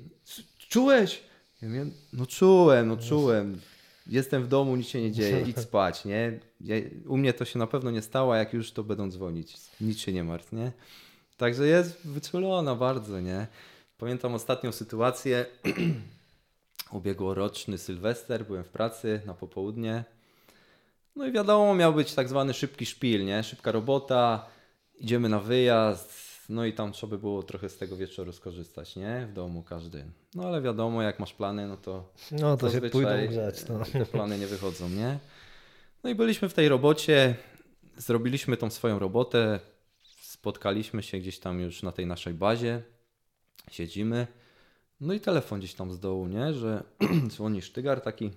[0.69, 1.23] Czułeś?
[1.63, 3.61] Ja mówię, no czułem, no czułem.
[4.07, 6.39] Jestem w domu, nic się nie dzieje, idź spać, nie?
[6.61, 9.57] Ja, u mnie to się na pewno nie stało, jak już to będą dzwonić.
[9.81, 10.73] Nic się nie martw, nie?
[11.37, 13.47] Także jest wyczulona bardzo, nie?
[13.99, 15.47] Pamiętam ostatnią sytuację.
[16.93, 20.05] Ubiegłoroczny Sylwester, byłem w pracy na popołudnie.
[21.17, 23.43] No i wiadomo, miał być tak zwany szybki szpil, nie?
[23.43, 24.47] Szybka robota,
[24.99, 29.27] idziemy na wyjazd, no i tam trzeba by było trochę z tego wieczoru skorzystać, nie?
[29.31, 30.05] W domu każdy.
[30.35, 33.69] No ale wiadomo, jak masz plany, no to No to się pójdą grzać.
[33.69, 33.81] No.
[33.93, 35.19] te plany nie wychodzą, nie?
[36.05, 37.37] No i byliśmy w tej robocie,
[37.97, 39.61] zrobiliśmy tą swoją robotę,
[40.21, 42.83] spotkaliśmy się gdzieś tam już na tej naszej bazie,
[43.71, 44.27] siedzimy,
[45.01, 46.53] no i telefon gdzieś tam z dołu, nie?
[46.55, 46.83] Że
[47.29, 48.31] dzwoni sztygar taki,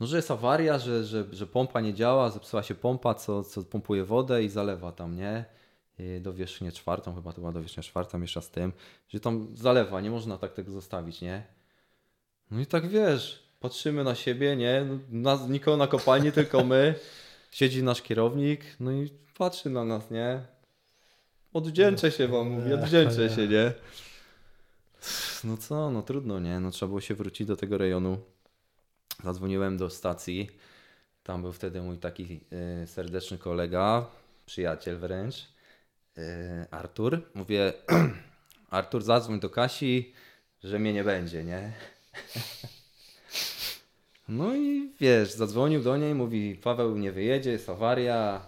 [0.00, 3.62] no że jest awaria, że, że, że pompa nie działa, zepsuła się pompa, co, co
[3.62, 5.44] pompuje wodę i zalewa tam, nie?
[6.20, 8.72] Do wierzchnię czwartą, chyba to była do wierzchnia czwarta, miesza z tym,
[9.08, 11.46] że tam zalewa, nie można tak tego zostawić, nie?
[12.50, 14.86] No i tak wiesz, patrzymy na siebie, nie?
[14.88, 16.94] No, Nas, nikogo na kopalni, tylko my.
[17.50, 20.40] Siedzi nasz kierownik, no i patrzy na nas, nie?
[21.52, 23.72] Odwdzięczę się wam, mówię, odwdzięczę się, nie?
[25.44, 26.60] No co, no trudno, nie?
[26.60, 28.18] No trzeba było się wrócić do tego rejonu.
[29.22, 30.50] Zadzwoniłem do stacji.
[31.22, 32.40] Tam był wtedy mój taki
[32.82, 34.06] y, serdeczny kolega,
[34.46, 35.48] przyjaciel wręcz,
[36.18, 36.20] y,
[36.70, 37.22] Artur.
[37.34, 37.72] Mówię,
[38.70, 40.12] Artur, zadzwoń do Kasi,
[40.64, 41.72] że mnie nie będzie, nie?
[44.28, 48.46] No i wiesz, zadzwonił do niej, mówi, Paweł nie wyjedzie, jest awaria,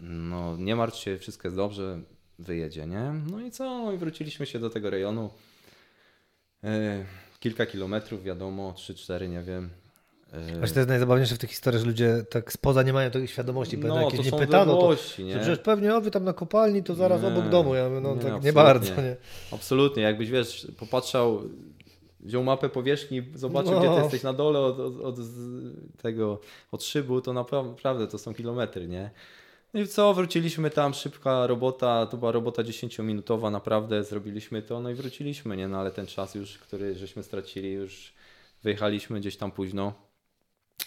[0.00, 2.00] no nie martw się, wszystko jest dobrze,
[2.38, 3.12] wyjedzie, nie?
[3.30, 3.64] No i co?
[3.64, 5.30] No i wróciliśmy się do tego rejonu.
[6.64, 7.04] E,
[7.40, 9.70] kilka kilometrów, wiadomo, 3-4, nie wiem.
[10.32, 13.28] E, Właśnie to jest najzabawniejsze w tych historiach, że ludzie tak spoza nie mają tej
[13.28, 13.78] świadomości.
[13.78, 15.34] No, jakieś to nie pytano, to, nie?
[15.34, 17.74] to przecież pewnie o, wy tam na kopalni, to zaraz Nie, obok domu.
[17.74, 19.02] Ja mówię, no nie, tak nie bardzo.
[19.02, 19.16] Nie?
[19.52, 21.42] Absolutnie, jakbyś wiesz, popatrzał,
[22.20, 23.80] wziął mapę powierzchni, zobaczył, No.
[23.80, 25.16] gdzie ty jesteś na dole od, od, od
[26.02, 26.40] tego,
[26.72, 29.10] od szybu, to naprawdę to są kilometry, nie?
[29.74, 34.90] No i co, wróciliśmy tam, szybka robota, to była robota 10-minutowa, naprawdę zrobiliśmy to, no
[34.90, 35.68] i wróciliśmy, nie?
[35.68, 38.12] No ale ten czas już, który żeśmy stracili, już
[38.62, 39.92] wyjechaliśmy gdzieś tam późno,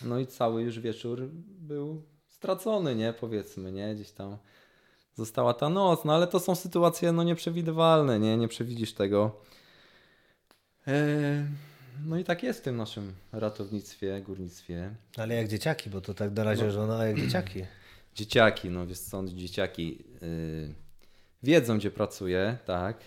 [0.06, 1.30] no i cały już wieczór
[1.60, 3.14] był stracony, nie?
[3.14, 3.96] Powiedzmy, nie?
[3.96, 4.38] Gdzieś tam
[5.16, 8.38] została ta noc, no ale to są sytuacje no nieprzewidywalne, nie?
[8.38, 9.42] Nie przewidzisz tego.
[10.88, 11.46] Eee,
[12.06, 14.96] no i tak jest w tym naszym ratownictwie, górnictwie.
[15.18, 16.72] Ale jak dzieciaki, bo to tak na razie No.
[16.72, 17.64] żona, jak dzieciaki.
[18.16, 20.74] Dzieciaki, no wiesz co, dzieciaki yy,
[21.44, 22.98] wiedzą gdzie pracuje, tak.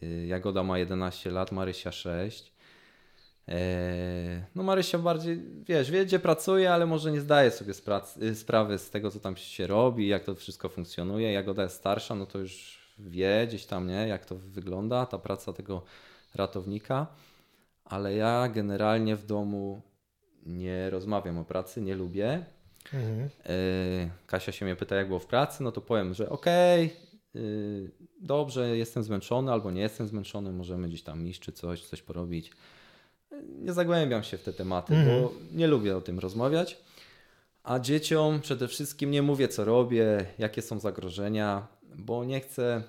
[0.00, 2.52] Yy, Jagoda ma 11 lat, Marysia 6.
[3.48, 8.34] Eee, no Marysia bardziej, wiesz, wie gdzie pracuje, ale może nie zdaje sobie sprac- y,
[8.34, 11.32] sprawy z tego, co tam się robi, jak to wszystko funkcjonuje.
[11.32, 15.52] Jagoda jest starsza, no to już wie gdzieś tam, nie, jak to wygląda, ta praca
[15.52, 15.82] tego
[16.34, 17.06] ratownika.
[17.84, 19.82] Ale ja generalnie w domu
[20.46, 22.44] nie rozmawiam o pracy, nie lubię.
[22.92, 23.20] Mhm.
[23.20, 26.96] Yy, Kasia się mnie pyta, jak było w pracy, no to powiem, że okej,
[27.34, 27.90] yy,
[28.20, 32.52] dobrze, jestem zmęczony albo nie jestem zmęczony, możemy gdzieś tam iść czy coś, coś porobić.
[33.62, 35.22] Nie zagłębiam się w te tematy, Mhm.
[35.22, 36.76] bo nie lubię o tym rozmawiać.
[37.62, 41.66] A dzieciom przede wszystkim nie mówię, co robię, jakie są zagrożenia,
[41.96, 42.82] bo nie chcę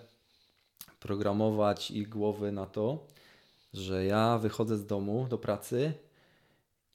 [0.99, 3.07] programować ich głowy na to,
[3.73, 5.93] że ja wychodzę z domu do pracy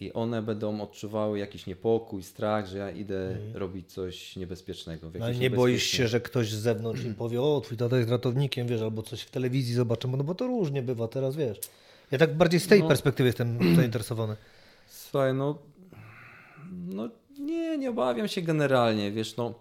[0.01, 5.11] i one będą odczuwały jakiś niepokój, strach, że ja idę robić coś niebezpiecznego.
[5.19, 8.11] No, ale nie boisz się, że ktoś z zewnątrz im powie, o twój tata jest
[8.11, 11.59] ratownikiem, wiesz, albo coś w telewizji zobaczymy, no bo to różnie bywa teraz, wiesz.
[12.15, 12.89] Ja tak bardziej z tej No.
[12.89, 14.37] perspektywy jestem zainteresowany.
[14.87, 15.59] Słuchaj, no,
[16.73, 17.09] no
[17.39, 19.55] nie, nie obawiam się generalnie, wiesz, no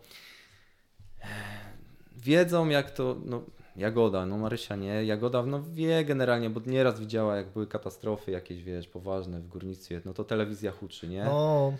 [2.18, 3.41] wiedzą jak to, no
[3.76, 8.64] Jagoda, no Marysia nie, Jagoda no wie generalnie, bo nieraz widziała jak były katastrofy jakieś,
[8.64, 11.24] wiesz, poważne w górnictwie, no to telewizja huczy, nie?
[11.24, 11.74] No,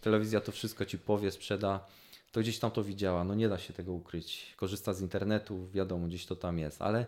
[0.00, 1.86] telewizja to wszystko ci powie, sprzeda,
[2.32, 3.24] to gdzieś tam to widziała.
[3.24, 4.54] No nie da się tego ukryć.
[4.56, 7.06] Korzysta z internetu, wiadomo, gdzieś to tam jest, ale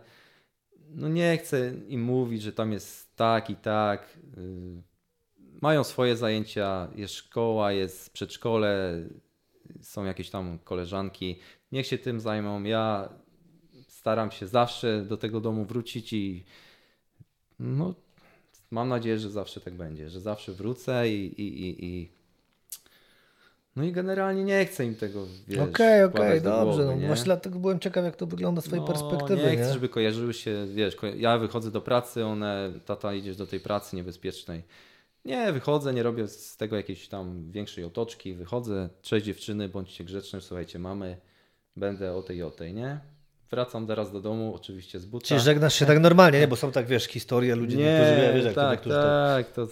[0.94, 4.18] no nie chcę im mówić, że tam jest tak i tak.
[4.36, 4.82] Yy,
[5.62, 9.02] Mają swoje zajęcia, jest szkoła, jest przedszkole,
[9.80, 11.38] są jakieś tam koleżanki.
[11.72, 12.62] Niech się tym zajmą.
[12.62, 13.08] Ja
[13.88, 16.44] staram się zawsze do tego domu wrócić i
[17.58, 17.94] no,
[18.70, 22.12] mam nadzieję, że zawsze tak będzie, że zawsze wrócę i, i, i, i
[23.76, 26.64] no i generalnie nie chcę im tego wiesz, okej, okej, wkładać do dobrze.
[26.64, 27.06] głowy, no, nie?
[27.06, 29.56] właśnie dlatego byłem ciekaw, jak to wygląda z twojej No, perspektywy, nie nie?
[29.56, 33.96] chcę, żeby kojarzyły się, wiesz, ja wychodzę do pracy, one, tata idziesz do tej pracy
[33.96, 34.62] niebezpiecznej.
[35.24, 40.40] Nie, wychodzę, nie robię z tego jakiejś tam większej otoczki, wychodzę, cześć dziewczyny, bądźcie grzeczne,
[40.40, 41.16] słuchajcie, mamy,
[41.76, 43.00] będę o tej i o tej, nie?
[43.50, 45.26] Wracam teraz do domu, oczywiście z buta.
[45.26, 46.48] Czyli żegnasz się tak normalnie, nie?
[46.48, 49.46] Bo są tak, wiesz, historie ludzi, niektórzy, wie- wiesz, jak to tak, niektórzy tak.
[49.46, 49.68] tak, to...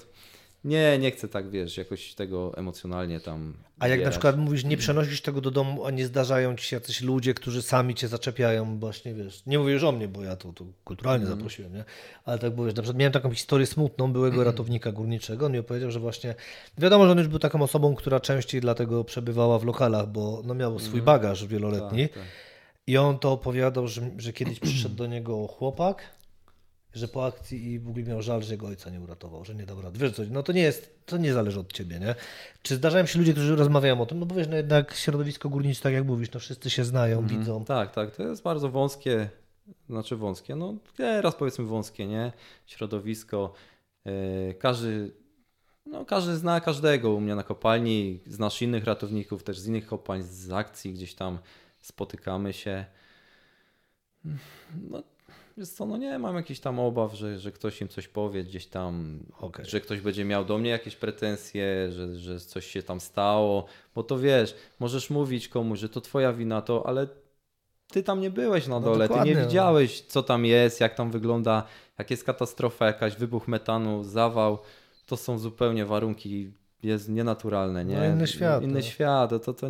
[0.65, 4.13] Nie, nie chcę tak, wiesz, jakoś tego emocjonalnie tam A jak na zbierać.
[4.15, 7.63] przykład mówisz, nie przenosisz tego do domu, a nie zdarzają ci się jacyś ludzie, którzy
[7.63, 9.43] sami cię zaczepiają, właśnie wiesz.
[9.47, 11.39] Nie mówię już o mnie, bo ja to, to kulturalnie Mhm.
[11.39, 11.85] zaprosiłem, nie?
[12.25, 15.47] Ale tak było, wiesz, na przykład miałem taką historię smutną byłego ratownika górniczego.
[15.47, 16.35] On mi opowiedział, że właśnie
[16.79, 20.55] wiadomo, że on już był taką osobą, która częściej dlatego przebywała w lokalach, bo no,
[20.55, 22.03] miał swój bagaż wieloletni.
[22.03, 22.09] Mhm.
[22.09, 22.33] Tak, tak.
[22.87, 26.03] I on to opowiadał, że, że kiedyś przyszedł do niego chłopak,
[26.95, 29.67] że po akcji i w ogóle miał żal, że jego ojca nie uratował, że nie
[29.67, 29.99] dał rady.
[29.99, 32.15] Wiesz co, no to nie jest, to nie zależy od ciebie, nie?
[32.63, 34.19] Czy zdarzają się ludzie, którzy rozmawiają o tym?
[34.19, 37.65] No bo wiesz, no jednak środowisko górnicze, tak jak mówisz, no wszyscy się znają, widzą.
[37.65, 39.29] Tak, tak, to jest bardzo wąskie,
[39.89, 42.33] znaczy wąskie, no teraz powiedzmy wąskie, nie?
[42.67, 43.53] Środowisko,
[44.05, 45.11] yy, każdy,
[45.87, 50.23] no każdy zna każdego u mnie na kopalni, znasz innych ratowników, też z innych kopalń,
[50.23, 51.39] z akcji gdzieś tam
[51.81, 52.85] spotykamy się.
[54.91, 55.03] No,
[55.57, 58.67] wiesz co, no nie mam jakichś tam obaw, że, że ktoś im coś powie gdzieś
[58.67, 59.65] tam, Okej.
[59.65, 64.03] że ktoś będzie miał do mnie jakieś pretensje, że, że coś się tam stało, bo
[64.03, 67.07] to wiesz, możesz mówić komuś, że to twoja wina, to, ale
[67.89, 69.47] ty tam nie byłeś na No dole, ty dokładnie, nie no.
[69.47, 71.67] widziałeś, co tam jest, jak tam wygląda,
[71.99, 74.59] jak jest katastrofa jakaś, wybuch metanu, zawał,
[75.07, 76.53] to są zupełnie warunki,
[76.83, 77.97] jest nienaturalne, nie?
[77.97, 78.81] No inny świat, Inny no.
[78.81, 79.69] świat, to, to,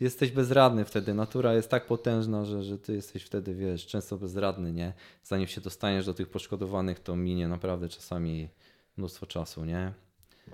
[0.00, 4.16] ty jesteś bezradny wtedy, natura jest tak potężna, że, że ty jesteś wtedy, wiesz, często
[4.16, 4.92] bezradny, nie?
[5.24, 8.48] Zanim się dostaniesz do tych poszkodowanych, to minie naprawdę czasami
[8.96, 9.92] mnóstwo czasu, nie?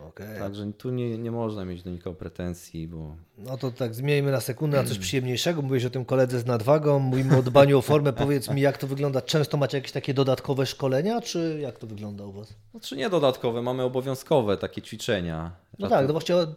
[0.08, 0.38] Okej.
[0.38, 4.40] Także tu nie, nie można mieć do nikogo pretensji, bo No to tak zmieńmy na
[4.40, 5.62] sekundę na coś przyjemniejszego.
[5.62, 8.12] Mówiłeś o tym koledze z nadwagą, mówimy o dbaniu o formę.
[8.12, 9.22] Powiedz mi, jak to wygląda?
[9.22, 12.54] Często macie jakieś takie dodatkowe szkolenia, czy jak to wygląda u Was?
[12.70, 15.50] znaczy nie dodatkowe, mamy obowiązkowe takie ćwiczenia.
[15.78, 16.48] No tak, no właśnie jak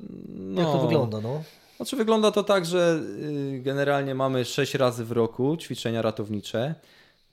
[0.66, 0.82] to No.
[0.82, 1.44] wygląda, no?
[1.80, 3.02] Znaczy wygląda to tak, że
[3.56, 6.76] y, generalnie mamy 6 razy w roku ćwiczenia ratownicze.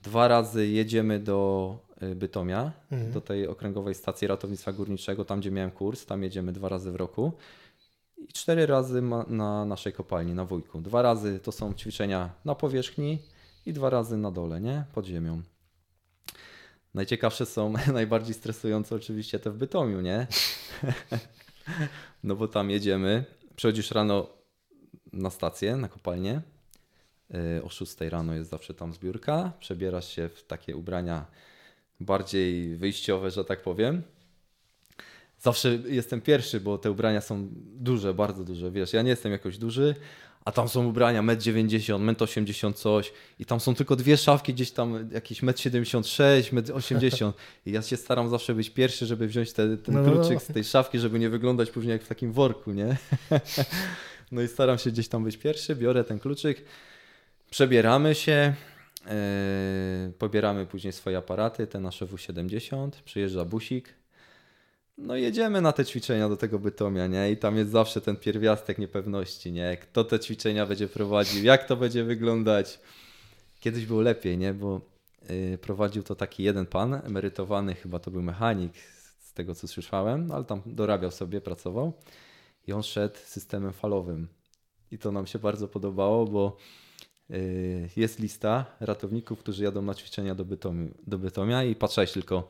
[0.01, 2.71] Dwa razy jedziemy do y, Bytomia,
[3.13, 6.95] do tej okręgowej stacji ratownictwa górniczego, tam gdzie miałem kurs, tam jedziemy dwa razy w
[6.95, 7.31] roku.
[8.17, 10.81] I cztery razy na naszej kopalni, na wujku.
[10.81, 13.19] Dwa razy to są ćwiczenia na powierzchni
[13.65, 14.83] i dwa razy na dole, nie?
[14.93, 15.41] Pod ziemią.
[16.93, 20.27] Najciekawsze są, najbardziej stresujące oczywiście te w Bytomiu, nie?
[22.23, 23.25] no bo tam jedziemy,
[23.55, 24.36] przychodzisz rano
[25.13, 26.41] na stację, na kopalnię.
[27.29, 29.51] Yy, O 6 rano jest zawsze tam zbiórka.
[29.59, 31.25] Przebierasz się w takie ubrania
[31.99, 34.01] bardziej wyjściowe, że tak powiem.
[35.39, 38.71] Zawsze jestem pierwszy, bo te ubrania są duże, bardzo duże.
[38.71, 39.95] Wiesz, ja nie jestem jakoś duży,
[40.45, 44.53] a tam są ubrania 1,90 m, 1,80 m coś i tam są tylko dwie szafki,
[44.53, 47.33] gdzieś tam jakieś 1,76 m, 1,80 m.
[47.65, 50.13] I ja się staram zawsze być pierwszy, żeby wziąć te, ten No, no, no.
[50.13, 52.97] kluczyk z tej szafki, żeby nie wyglądać później jak w takim worku, nie?
[54.31, 56.63] No i staram się gdzieś tam być pierwszy, biorę ten kluczyk,
[57.49, 58.53] przebieramy się,
[59.05, 59.11] yy,
[60.19, 63.93] pobieramy później swoje aparaty, te nasze W70, przyjeżdża busik,
[64.97, 67.31] no jedziemy na te ćwiczenia do tego Bytomia, nie?
[67.31, 69.77] I tam jest zawsze ten pierwiastek niepewności, nie?
[69.77, 72.79] Kto te ćwiczenia będzie prowadził, jak to będzie wyglądać.
[73.59, 74.53] Kiedyś było lepiej, nie?
[74.53, 74.81] Bo
[75.29, 78.73] yy, prowadził to taki jeden pan, emerytowany, chyba to był mechanik,
[79.19, 81.93] z tego co słyszałem, ale tam dorabiał sobie, pracował
[82.67, 84.27] i on szedł systemem falowym.
[84.91, 86.57] I to nam się bardzo podobało, bo
[87.29, 92.49] yy, jest lista ratowników, którzy jadą na ćwiczenia do, Bytomi, do Bytomia i patrzałeś tylko,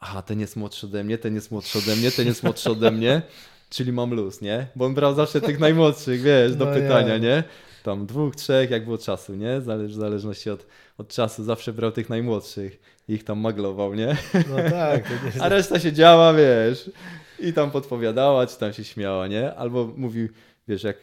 [0.00, 2.90] aha, ten jest młodszy ode mnie, ten jest młodszy ode mnie, ten jest młodszy ode
[2.90, 3.22] mnie,
[3.70, 4.66] czyli mam luz, nie?
[4.76, 7.18] Bo on brał zawsze tych najmłodszych, wiesz, do No pytania, ja.
[7.18, 7.44] nie?
[7.82, 9.60] Tam dwóch, trzech, jak było czasu, nie?
[9.60, 10.66] Zależ, w zależności od,
[10.98, 14.16] od czasu zawsze brał tych najmłodszych i ich tam maglował, nie?
[14.34, 15.04] No tak.
[15.42, 16.90] A reszta siedziała, wiesz,
[17.38, 19.54] i tam podpowiadała, czy tam się śmiała, nie?
[19.54, 20.28] Albo mówił,
[20.68, 20.96] wiesz, jak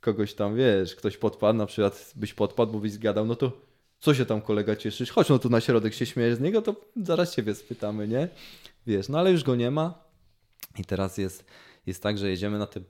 [0.00, 3.52] kogoś tam, wiesz, ktoś podpadł, na przykład byś podpadł, bo byś zgadał, no to
[4.00, 5.10] co się tam kolega cieszysz?
[5.10, 8.28] Chodź no tu na środek się śmiejesz z niego, to zaraz ciebie spytamy, nie?
[8.86, 10.04] Wiesz, no ale już go nie ma
[10.78, 11.44] i teraz jest,
[11.86, 12.80] jest tak, że jedziemy na te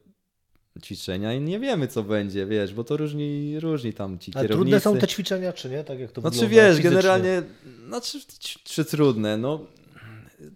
[0.83, 4.55] ćwiczenia i nie wiemy, co będzie, wiesz, bo to różni, różni tam ci A kierownicy.
[4.57, 5.85] trudne są te ćwiczenia, czy nie?
[5.85, 6.91] Tak jak to Znaczy wygląda wiesz, fizycznie?
[6.91, 7.43] generalnie,
[7.87, 9.67] znaczy czy, czy trudne, no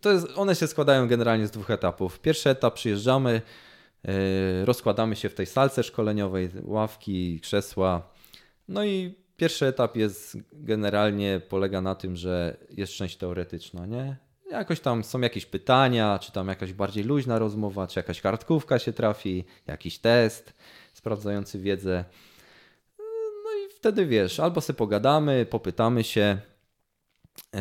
[0.00, 2.20] to jest, one się składają generalnie z dwóch etapów.
[2.20, 3.42] Pierwszy etap przyjeżdżamy,
[4.04, 4.12] yy,
[4.64, 8.12] rozkładamy się w tej salce szkoleniowej, ławki, krzesła.
[8.68, 14.16] No i pierwszy etap jest generalnie polega na tym, że jest część teoretyczna, nie?
[14.50, 18.92] Jakoś tam są jakieś pytania, czy tam jakaś bardziej luźna rozmowa, czy jakaś kartkówka się
[18.92, 20.52] trafi, jakiś test
[20.94, 22.04] sprawdzający wiedzę.
[23.44, 26.38] No i wtedy wiesz, albo sobie pogadamy, popytamy się,
[27.54, 27.60] yy,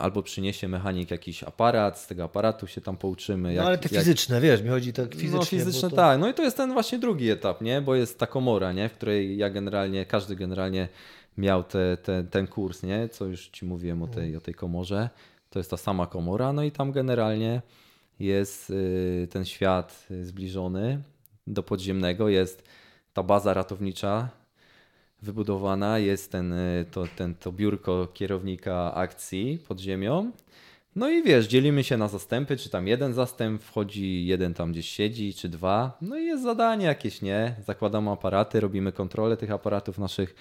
[0.00, 3.48] albo przyniesie mechanik jakiś aparat, z tego aparatu się tam pouczymy.
[3.48, 5.38] No jak- ale te jak- fizyczne, wiesz, mi chodzi tak fizycznie.
[5.38, 5.96] no fizyczne to...
[5.96, 6.20] tak.
[6.20, 7.80] No i to jest ten właśnie drugi etap, nie?
[7.80, 8.88] Bo jest ta komora, nie?
[8.88, 10.88] W której ja generalnie, każdy generalnie
[11.38, 13.08] miał te, te, ten kurs, nie?
[13.08, 15.10] Co już ci mówiłem o tej, o tej komorze.
[15.54, 17.62] To jest ta sama komora, no i tam generalnie
[18.20, 21.02] jest y, ten świat zbliżony
[21.46, 22.62] do podziemnego, jest
[23.12, 24.28] ta baza ratownicza
[25.22, 30.32] wybudowana, jest ten, y, to, ten, to biurko kierownika akcji pod ziemią.
[30.96, 34.88] No i wiesz, dzielimy się na zastępy, czy tam jeden zastęp wchodzi, jeden tam gdzieś
[34.88, 35.98] siedzi, czy dwa.
[36.00, 37.56] No i jest zadanie jakieś, nie?
[37.66, 40.34] Zakładamy aparaty, robimy kontrolę tych aparatów naszych.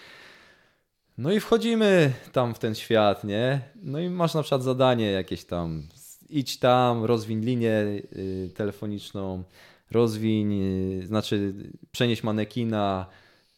[1.18, 3.62] No i wchodzimy tam w ten świat, nie?
[3.84, 5.88] No i masz na przykład zadanie jakieś tam,
[6.30, 7.72] idź tam, rozwiń linię
[8.16, 9.44] y, telefoniczną,
[9.92, 10.62] rozwiń,
[11.02, 11.54] y, znaczy
[11.92, 13.06] przenieś manekina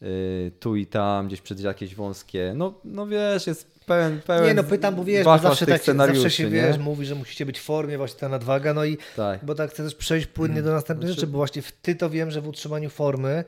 [0.02, 2.52] y, tu i tam, gdzieś przez jakieś wąskie.
[2.56, 5.94] No, no wiesz, jest pełen, pełen Nie no pytam, bo wiesz, bo zawsze tak się,
[5.94, 6.82] zawsze się scenariuszy, wiesz, nie?
[6.82, 9.44] mówi, że musicie być w formie, właśnie ta nadwaga, no i Tak.
[9.44, 12.10] bo tak chcę też przejść płynnie do następnej Znaczy- rzeczy, bo właśnie w ty to
[12.10, 13.44] wiem, że w utrzymaniu formy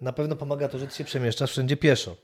[0.00, 2.16] na pewno pomaga to, że ty się przemieszczasz wszędzie pieszo.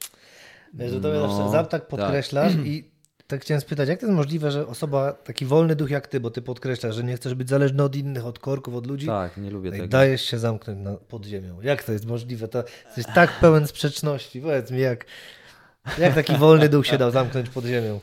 [0.74, 2.90] Wiesz, że to No, zawsze tak podkreślasz i
[3.26, 6.30] tak chciałem spytać, jak to jest możliwe, że osoba, taki wolny duch jak ty, bo
[6.30, 9.50] ty podkreślasz, że nie chcesz być zależny od innych, od korków, od ludzi, Tak, nie
[9.50, 9.88] lubię no i tego.
[9.90, 11.60] dajesz się zamknąć na, pod ziemią.
[11.62, 12.48] Jak to jest możliwe?
[12.48, 14.40] To jesteś tak pełen sprzeczności.
[14.40, 15.04] Powiedz mi, jak,
[15.98, 18.00] jak taki wolny duch się dał zamknąć pod ziemią?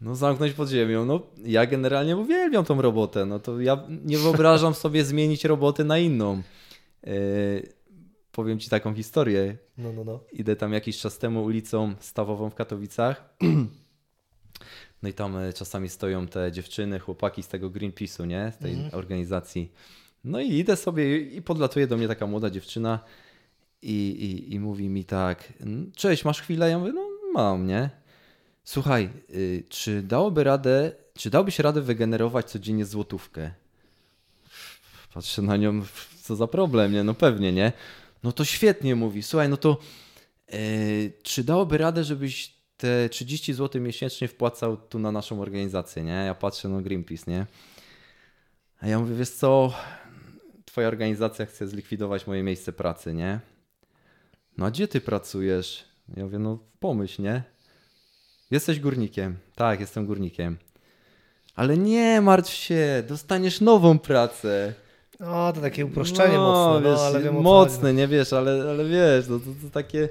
[0.00, 1.04] No zamknąć pod ziemią.
[1.04, 3.26] No ja generalnie uwielbiam tą robotę.
[3.26, 6.42] No to ja nie wyobrażam sobie zmienić roboty na inną.
[7.06, 7.12] Yy,
[8.32, 9.56] powiem ci taką historię.
[9.78, 10.20] No, no, no.
[10.32, 13.24] Idę tam jakiś czas temu ulicą Stawową w Katowicach.
[15.02, 18.52] No i tam e, czasami stoją te dziewczyny, chłopaki z tego Greenpeace'u, nie?
[18.54, 19.72] Z tej organizacji.
[20.24, 22.98] No i idę sobie i podlatuje do mnie taka młoda dziewczyna
[23.82, 25.52] i, i, i mówi mi tak,
[25.96, 26.70] cześć, masz chwilę?
[26.70, 27.90] Ja mówię, no mam, nie?
[28.64, 33.50] Słuchaj, y, czy dałoby radę, czy dałbyś radę wygenerować codziennie złotówkę?
[35.14, 35.82] Patrzę na nią,
[36.22, 37.04] co za problem, nie?
[37.04, 37.72] No pewnie, nie?
[38.22, 39.22] No to świetnie mówi.
[39.22, 39.78] Słuchaj, no to
[40.52, 40.58] yy,
[41.22, 46.12] czy dałoby radę, żebyś te 30 zł miesięcznie wpłacał tu na naszą organizację, nie?
[46.12, 47.46] Ja patrzę, no Greenpeace, nie?
[48.80, 49.72] A ja mówię, wiesz co,
[50.64, 53.40] twoja organizacja chce zlikwidować moje miejsce pracy, nie?
[54.58, 55.84] No a gdzie ty pracujesz?
[56.16, 57.42] Ja mówię, no pomyśl, nie?
[58.50, 59.36] Jesteś górnikiem.
[59.54, 60.56] Tak, jestem górnikiem.
[61.54, 64.74] Ale nie martw się, dostaniesz nową pracę.
[65.20, 68.70] No, to takie uproszczenie no, mocne, no, wiesz, no, ale wiem Mocne, nie wiesz, ale,
[68.70, 70.08] ale wiesz, no, to, to takie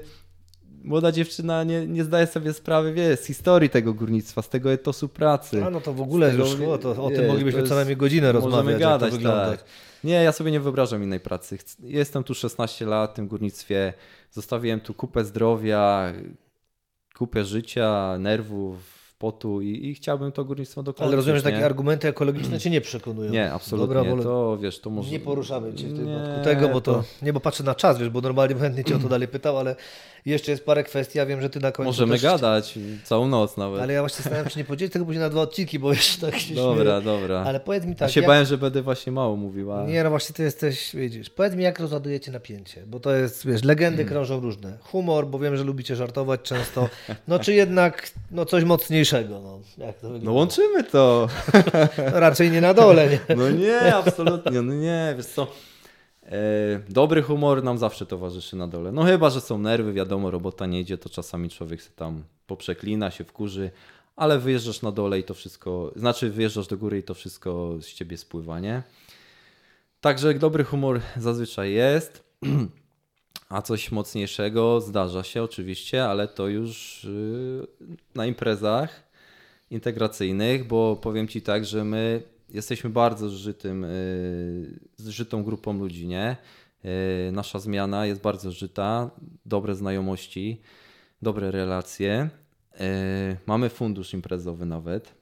[0.84, 5.08] młoda dziewczyna nie, nie zdaje sobie sprawy, wiesz, z historii tego górnictwa, z tego etosu
[5.08, 5.64] pracy.
[5.64, 8.32] A no to w ogóle tego, już szło, to o tym moglibyśmy co najmniej godzinę
[8.32, 9.64] rozmawiać, gadać, Tak.
[10.04, 11.58] Nie, ja sobie nie wyobrażam innej pracy.
[11.80, 13.92] Jestem tu 16 lat w tym górnictwie,
[14.30, 16.12] zostawiłem tu kupę zdrowia,
[17.14, 21.06] kupę życia, nerwów, potu i, i chciałbym to górnictwo dokończyć.
[21.06, 23.32] Ale rozumiem, że takie argumenty ekologiczne cię nie przekonują.
[23.32, 23.94] Nie, absolutnie.
[23.94, 25.10] Dobra, to wiesz, to może...
[25.10, 26.94] Nie poruszamy cię w tym nie, tego, bo to...
[26.94, 27.04] to...
[27.22, 29.76] Nie, bo patrzę na czas, wiesz, bo normalnie chętnie cię o to dalej pytał, ale
[30.26, 32.22] jeszcze jest parę kwestii, ja wiem, że ty na końcu Możemy też...
[32.22, 33.80] gadać całą noc nawet.
[33.80, 36.30] Ale ja właśnie zastanawiam się, czy nie podzielić tego później na dwa odcinki, bo jeszcze
[36.30, 37.20] tak się Dobra, śmieję.
[37.20, 37.42] dobra.
[37.46, 38.08] Ale powiedz mi tak...
[38.08, 38.28] Ja się jak...
[38.28, 39.86] bałem, że będę właśnie mało mówiła.
[39.86, 43.64] Nie, no właśnie ty jesteś, widzisz, powiedz mi, jak rozładujecie napięcie, bo to jest, wiesz,
[43.64, 44.78] legendy krążą różne.
[44.80, 46.88] Humor, bo wiem, że lubicie żartować często,
[47.28, 49.60] no czy jednak no coś mocniejszego, no.
[50.22, 51.28] no łączymy to.
[52.12, 53.36] no, raczej nie na dole, nie?
[53.36, 55.46] No nie, absolutnie, no nie, wiesz co...
[56.26, 56.36] E,
[56.88, 58.92] dobry humor nam zawsze towarzyszy na dole.
[58.92, 63.10] No chyba, że są nerwy, wiadomo, robota nie idzie, to czasami człowiek się tam poprzeklina,
[63.10, 63.70] się wkurzy,
[64.16, 67.86] ale wyjeżdżasz na dole i to wszystko, znaczy wyjeżdżasz do góry i to wszystko z
[67.86, 68.82] ciebie spływa, nie?
[70.00, 72.24] Także dobry humor zazwyczaj jest,
[73.50, 77.66] a coś mocniejszego zdarza się oczywiście, ale to już y,
[78.14, 79.10] na imprezach
[79.70, 86.36] integracyjnych, bo powiem Ci tak, że my jesteśmy bardzo zżytym, y, zżytą grupą ludzi, nie?
[87.28, 89.10] Y, nasza zmiana jest bardzo żyta,
[89.46, 90.60] dobre znajomości,
[91.22, 92.30] dobre relacje.
[93.46, 95.14] Mamy fundusz imprezowy nawet.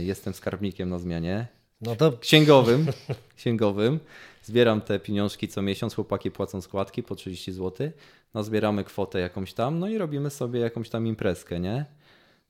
[0.00, 1.46] Jestem skarbnikiem na zmianie.
[1.80, 2.12] No to...
[2.12, 2.86] Księgowym.
[3.36, 4.00] księgowym.
[4.42, 7.90] Zbieram te pieniążki co miesiąc, chłopaki płacą składki po 30 zł.
[8.34, 11.86] No zbieramy kwotę jakąś tam, no i robimy sobie jakąś tam imprezkę, nie?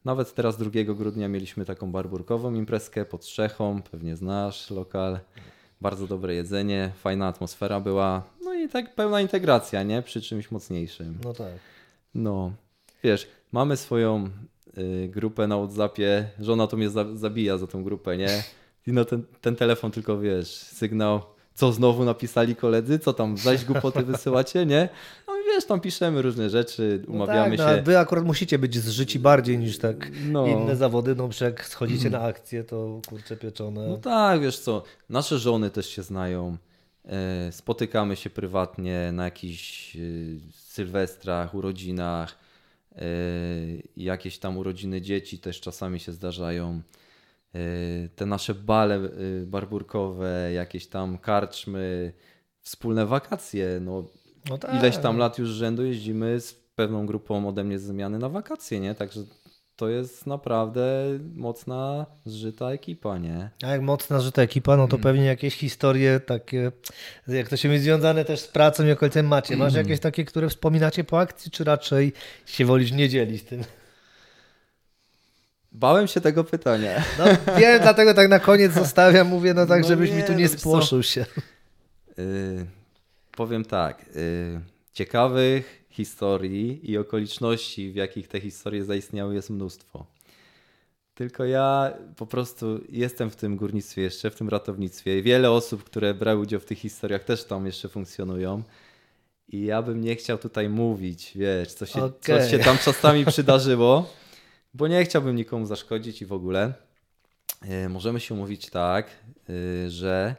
[0.05, 5.19] Nawet teraz 2 grudnia mieliśmy taką barburkową imprezkę pod Strzechą, pewnie znasz lokal.
[5.81, 8.23] Bardzo dobre jedzenie, fajna atmosfera była.
[8.45, 10.03] No i tak pełna integracja, nie?
[10.03, 11.19] Przy czymś mocniejszym.
[11.25, 11.53] No tak.
[12.15, 12.53] No,
[13.05, 14.31] wiesz, mamy swoją
[14.79, 16.31] y, grupę na WhatsAppie.
[16.41, 18.43] Żona to mnie za, zabija za tą grupę, nie?
[18.87, 21.23] I no ten, ten telefon tylko, wiesz, sygnał
[21.55, 24.89] co znowu napisali koledzy, co tam zaś głupoty wysyłacie, nie?
[25.29, 27.77] No i wiesz, tam piszemy różne rzeczy, no umawiamy no tak, się.
[27.77, 30.47] No, wy akurat musicie być zżyci bardziej niż tak no.
[30.47, 33.89] inne zawody, no bo jak schodzicie na akcję, to kurczę pieczone.
[33.89, 36.57] No tak, wiesz co, nasze żony też się znają,
[37.05, 40.01] e, spotykamy się prywatnie na jakichś e,
[40.53, 42.39] sylwestrach, urodzinach,
[42.97, 43.03] e,
[43.97, 46.81] jakieś tam urodziny dzieci też czasami się zdarzają.
[47.55, 52.13] Y, te nasze bale y, barburkowe, jakieś tam karczmy,
[52.61, 53.81] wspólne wakacje.
[53.81, 54.05] No,
[54.51, 54.75] no tak.
[54.75, 58.81] Ileś tam lat już rzędu jeździmy z pewną grupą ode mnie z zmiany na wakacje,
[58.81, 58.95] nie?
[58.95, 59.21] Także
[59.77, 63.51] to jest naprawdę mocna, zżyta ekipa, nie?
[63.63, 65.03] A jak mocna, zżyta ekipa, no to mm.
[65.03, 66.73] pewnie jakieś historie takie,
[67.29, 69.57] jak to się mówi, związane też z pracą i okolicem macie.
[69.57, 69.87] Masz mm.
[69.87, 72.13] jakieś takie, które wspominacie po akcji, czy raczej
[72.47, 73.65] się wolisz nie dzielić tym?
[75.73, 77.03] Bałem się tego pytania.
[77.19, 77.25] No
[77.59, 80.45] wiem, dlatego tak na koniec zostawiam, mówię, no tak, no żebyś nie, mi tu nie
[80.45, 81.27] no spłoszył się.
[82.19, 82.67] Yy,
[83.33, 84.61] powiem tak, yy,
[84.93, 90.07] ciekawych historii i okoliczności, w jakich te historie zaistniały jest mnóstwo.
[91.15, 96.15] Tylko ja po prostu jestem w tym górnictwie jeszcze, w tym ratownictwie wiele osób, które
[96.15, 98.63] brały udział w tych historiach też tam jeszcze funkcjonują.
[99.49, 102.43] I ja bym nie chciał tutaj mówić, wiesz, co się, okay.
[102.43, 104.07] co się tam czasami przydarzyło
[104.75, 106.73] bo nie chciałbym nikomu zaszkodzić i w ogóle.
[107.63, 109.07] E, możemy się mówić tak,
[109.87, 110.35] e, że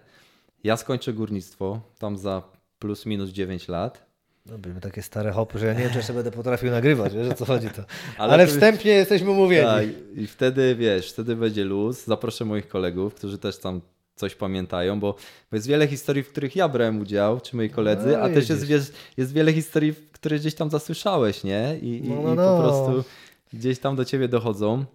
[0.63, 2.43] ja skończę górnictwo tam za
[2.79, 4.11] plus minus 9 lat.
[4.45, 7.29] No, były takie stare hopy, że ja nie wiem, czy jeszcze będę potrafił nagrywać, wiesz
[7.29, 7.83] o co chodzi to.
[8.17, 9.65] Ale, Ale wstępnie jesteśmy umówieni.
[9.65, 12.05] Tak, i wtedy, wiesz, wtedy będzie luz.
[12.05, 13.81] Zaproszę moich kolegów, którzy też tam
[14.15, 15.15] coś pamiętają, bo,
[15.51, 18.69] jest wiele historii, w których ja brałem udział, czy moi koledzy, no, a też jest,
[18.69, 21.77] jest, jest wiele historii, które gdzieś tam zasłyszałeś, nie?
[21.81, 22.61] I, no, no, i po no.
[22.61, 23.03] prostu
[23.53, 24.85] gdzieś tam do ciebie dochodzą.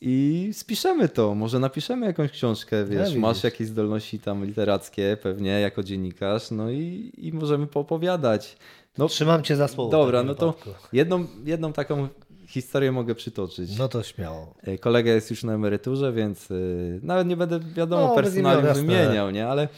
[0.00, 1.34] i spiszemy to.
[1.34, 6.70] Może napiszemy jakąś książkę, wiesz, No, masz jakieś zdolności tam literackie pewnie jako dziennikarz, no
[6.70, 8.56] i, i możemy poopowiadać.
[8.98, 9.90] No Trzymam cię za słowo.
[9.90, 10.54] dobra, no to
[10.92, 12.08] jedną, jedną taką
[12.46, 13.78] historię mogę przytoczyć.
[13.78, 14.54] No to śmiało.
[14.62, 18.74] E, Kolega jest już na emeryturze, więc y, nawet nie będę wiadomo No, jasne.
[18.82, 19.48] wymieniał, nie?
[19.48, 19.68] Ale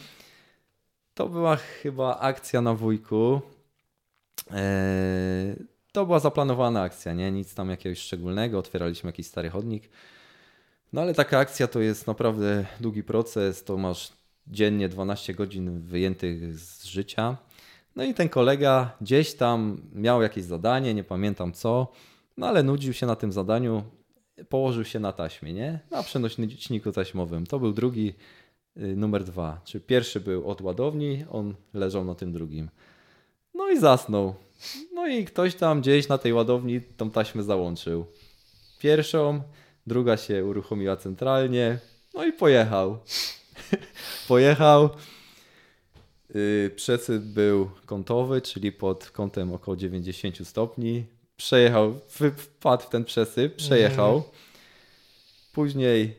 [1.13, 3.41] to była chyba akcja na wujku.
[4.51, 5.55] E,
[5.91, 7.31] To była zaplanowana akcja, nie?
[7.31, 8.59] Nic tam jakiegoś szczególnego.
[8.59, 9.89] Otwieraliśmy jakiś stary chodnik.
[10.93, 13.63] No ale taka akcja to jest naprawdę długi proces.
[13.63, 14.11] To masz
[14.47, 17.37] dziennie 12 godzin wyjętych z życia.
[17.95, 21.91] No i ten kolega gdzieś tam miał jakieś zadanie, nie pamiętam co,
[22.37, 23.83] no ale nudził się na tym zadaniu,
[24.49, 25.79] położył się na taśmie, nie?
[25.91, 27.45] Na przenośniku taśmowym.
[27.45, 28.13] To był drugi,
[28.77, 29.61] y, numer dwa.
[29.63, 32.69] Czy pierwszy był od ładowni, on leżał na tym drugim.
[33.53, 34.35] No i zasnął.
[34.93, 38.05] No i ktoś tam gdzieś na tej ładowni tą taśmę załączył.
[38.79, 39.41] Pierwszą,
[39.87, 41.79] druga się uruchomiła centralnie,
[42.13, 42.99] no i pojechał.
[44.27, 44.89] pojechał.
[46.35, 51.05] Yy, Przesyp był kątowy, czyli pod kątem około 90 stopni.
[51.37, 51.99] Przejechał,
[52.37, 54.23] wpadł w ten przesyp, przejechał.
[55.53, 56.15] Później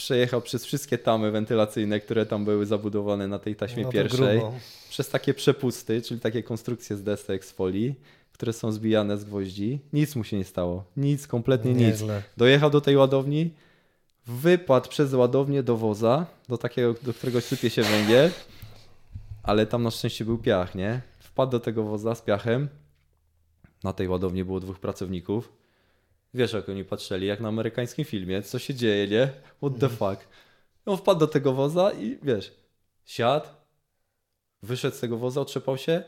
[0.00, 4.38] przejechał przez wszystkie tamy wentylacyjne, które tam były zabudowane na tej taśmie No pierwszej.
[4.38, 4.54] grubo.
[4.88, 7.94] Przez takie przepusty, czyli takie konstrukcje z desek, z folii,
[8.32, 9.80] które są zbijane z gwoździ.
[9.92, 10.84] Nic mu się nie stało.
[10.96, 12.04] Nic, kompletnie nic.
[12.36, 13.50] Dojechał do tej ładowni,
[14.26, 18.30] wypadł przez ładownię do woza, do takiego, do którego sypie się węgiel,
[19.42, 21.00] ale tam na szczęście był piach, nie?
[21.18, 22.68] Wpadł do tego woza z piachem.
[23.84, 25.52] Na tej ładowni było dwóch pracowników.
[26.34, 29.28] Wiesz, jak oni patrzyli, jak na amerykańskim filmie, co się dzieje, nie?
[29.56, 30.28] What the fuck?
[30.86, 32.52] On wpadł do tego woza i wiesz,
[33.04, 33.46] siadł,
[34.62, 36.02] wyszedł z tego woza, otrzepał się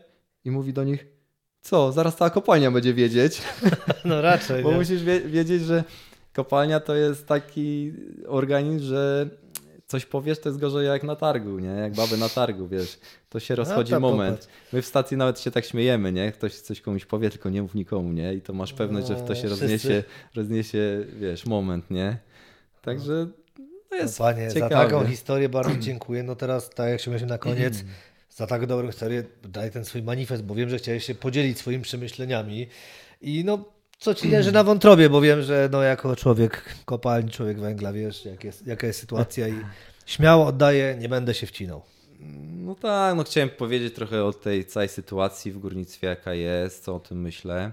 [0.45, 1.07] i mówi do nich,
[1.61, 3.43] co, zaraz cała kopalnia będzie wiedzieć.
[4.05, 4.62] No raczej.
[4.62, 4.79] Bo nie?
[4.79, 5.85] musisz wie, wiedzieć, że
[6.33, 7.93] kopalnia to jest taki
[8.27, 9.31] organizm, że
[9.93, 11.68] coś powiesz, to jest gorzej jak na targu, nie?
[11.68, 12.99] Jak baby na targu, wiesz.
[13.28, 14.38] To się rozchodzi tam moment.
[14.40, 14.55] popatrz.
[14.72, 16.32] My w stacji nawet się tak śmiejemy, nie?
[16.32, 18.34] Ktoś coś komuś powie, tylko nie mów nikomu, nie?
[18.34, 20.05] I to masz pewność, że w to się No, rozniesie, wszyscy.
[20.34, 22.16] rozniesie, wiesz, moment, nie?
[22.82, 23.26] Także
[23.90, 24.74] No, jest panie, za ciekawe.
[24.90, 26.22] taką historię bardzo dziękuję.
[26.22, 27.84] No teraz, tak jak się myślę na koniec,
[28.36, 31.82] za tak dobrą historię daj ten swój manifest, bo wiem, że chciałeś się podzielić swoimi
[31.82, 32.66] przemyśleniami.
[33.20, 33.64] I no,
[34.03, 38.25] co ci leży na wątrobie, bo wiem, że no, jako człowiek kopalni, człowiek węgla, wiesz,
[38.25, 39.55] jak jest, jaka jest sytuacja i
[40.07, 41.83] śmiało oddaję, nie będę się wcinał.
[42.57, 46.97] No tak, no chciałem powiedzieć trochę o tej całej sytuacji w górnictwie, jaka jest, co
[46.97, 47.73] o tym myślę.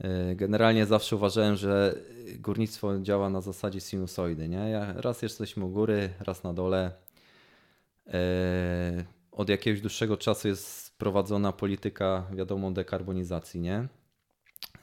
[0.00, 1.94] Yy, Generalnie zawsze uważałem, że
[2.38, 4.48] górnictwo działa na zasadzie sinusoidy.
[4.48, 4.94] Nie?
[4.96, 6.90] Raz jesteśmy u góry, raz na dole.
[8.06, 8.12] Yy,
[9.32, 13.88] Od jakiegoś dłuższego czasu jest prowadzona polityka, wiadomo, dekarbonizacji, nie?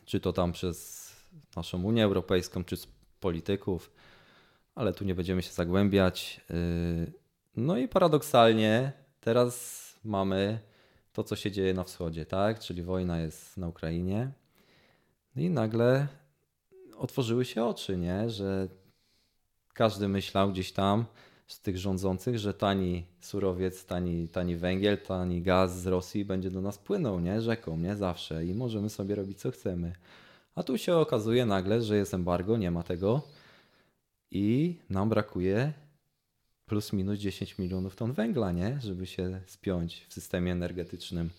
[0.06, 1.12] Czy to tam przez
[1.56, 2.88] naszą Unię Europejską, czy z
[3.20, 3.92] polityków,
[4.76, 6.42] ale tu nie będziemy się zagłębiać.
[6.50, 7.12] Yy,
[7.58, 8.92] no i paradoksalnie
[9.22, 10.60] teraz mamy
[11.14, 12.60] to, co się dzieje na wschodzie, tak?
[12.60, 14.32] Czyli wojna jest na Ukrainie.
[15.36, 16.08] No i nagle
[16.98, 18.30] otworzyły się oczy, nie?
[18.30, 18.68] Że
[19.74, 21.06] każdy myślał gdzieś tam
[21.48, 26.62] z tych rządzących, że tani surowiec, tani, tani węgiel, tani gaz z Rosji będzie do
[26.62, 27.42] nas płynął, nie?
[27.42, 27.96] Rzeką, nie?
[27.96, 28.46] Zawsze.
[28.46, 29.96] I możemy sobie robić co chcemy.
[30.56, 33.22] A tu się okazuje nagle, że jest embargo, nie ma tego.
[34.32, 35.74] I nam brakuje
[36.66, 38.80] plus minus 10 milionów ton węgla, nie?
[38.82, 41.30] Żeby się spiąć w systemie energetycznym.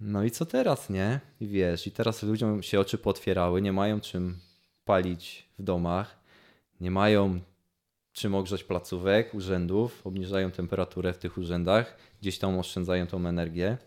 [0.00, 1.20] No i co teraz, nie?
[1.40, 4.38] Wiesz, i teraz ludziom się oczy potwierały, nie mają czym
[4.84, 6.16] palić w domach,
[6.80, 7.40] nie mają
[8.16, 13.78] czym ogrzać placówek, urzędów, obniżają temperaturę w tych urzędach, gdzieś tam oszczędzają tą energię.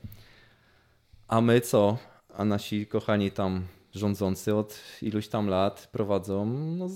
[1.28, 1.98] A my co?
[2.38, 6.90] A nasi kochani tam rządzący od iluś tam lat prowadzą no,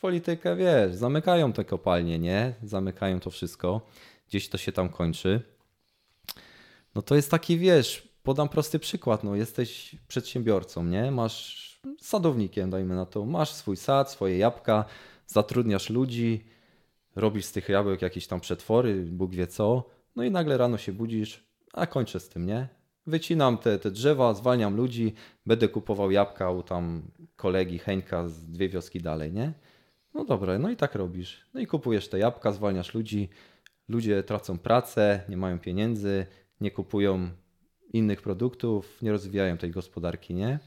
[0.00, 2.54] politykę, wiesz, zamykają te kopalnie, nie?
[2.62, 3.80] Zamykają to wszystko.
[4.28, 5.40] Gdzieś to się tam kończy.
[6.94, 11.10] No to jest taki, wiesz, podam prosty przykład, no jesteś przedsiębiorcą, nie?
[11.10, 11.66] Masz
[12.00, 14.84] sadownikiem, dajmy na to, masz swój sad, swoje jabłka,
[15.26, 16.55] zatrudniasz ludzi,
[17.16, 19.84] robisz z tych jabłek jakieś tam przetwory, Bóg wie co,
[20.16, 22.68] no i nagle rano się budzisz, a kończę z tym, nie?
[23.06, 25.14] Wycinam te, te drzewa, zwalniam ludzi,
[25.46, 27.02] będę kupował jabłka u tam
[27.36, 29.52] kolegi Heńka z dwie wioski dalej, nie?
[30.14, 31.46] No dobra, no i tak robisz.
[31.54, 33.28] No i kupujesz te jabłka, zwalniasz ludzi,
[33.88, 36.26] ludzie tracą pracę, nie mają pieniędzy,
[36.60, 37.30] nie kupują
[37.92, 40.58] innych produktów, nie rozwijają tej gospodarki, nie?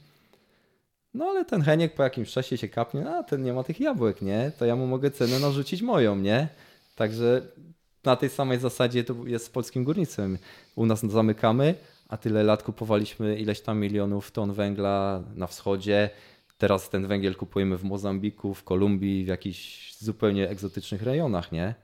[1.13, 4.21] No ale ten Heniek po jakimś czasie się kapnie, a ten nie ma tych jabłek,
[4.21, 4.51] nie?
[4.59, 6.47] To ja mu mogę cenę narzucić moją, nie?
[6.95, 7.41] Także
[8.03, 10.37] na tej samej zasadzie to jest z polskim górnictwem.
[10.75, 11.75] U nas zamykamy,
[12.07, 16.09] a tyle lat kupowaliśmy ileś tam milionów ton węgla na wschodzie.
[16.57, 21.75] Teraz ten węgiel kupujemy w Mozambiku, w Kolumbii, w jakichś zupełnie egzotycznych rejonach, nie?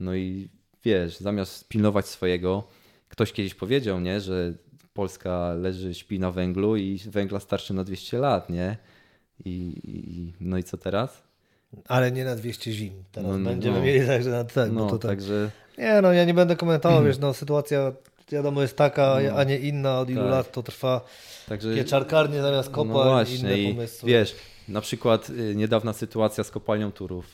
[0.00, 0.48] No i
[0.84, 2.68] wiesz, zamiast pilnować swojego,
[3.08, 4.54] ktoś kiedyś powiedział, nie, że
[4.98, 8.76] Polska leży, śpi na węglu i węgla starczy na 200 lat, nie?
[9.44, 9.50] I,
[9.84, 11.22] i no i co teraz?
[11.88, 12.92] Ale nie na 200 zim.
[13.12, 13.84] Teraz No, no, będziemy no.
[13.84, 14.74] mieli także na ten.
[14.74, 15.10] No, bo to tak.
[15.10, 17.92] także Nie no, ja nie będę komentował, wiesz, no sytuacja
[18.32, 20.30] wiadomo jest taka, a nie inna, od ilu tak.
[20.30, 21.00] lat to trwa.
[21.48, 24.08] Także Pieczarkarnie zamiast kopalń, no właśnie, inne i pomysły.
[24.08, 24.36] wiesz,
[24.68, 27.26] na przykład y, niedawna sytuacja z kopalnią Turów.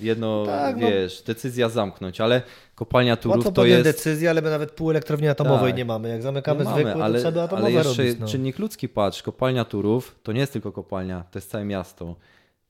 [0.00, 0.88] Jedno, Tak, no.
[0.88, 2.42] wiesz, decyzja zamknąć, ale
[2.74, 3.84] kopalnia Turów Łatwo to jest...
[3.84, 5.76] decyzję, ale my nawet pół elektrowni atomowej Tak.
[5.78, 6.08] nie mamy.
[6.08, 8.20] Jak zamykamy Nie zwykłe, mamy, ale, to trzeba ale jeszcze robić.
[8.20, 8.26] No.
[8.26, 12.16] czynnik ludzki, patrz, kopalnia Turów to nie jest tylko kopalnia, to jest całe miasto.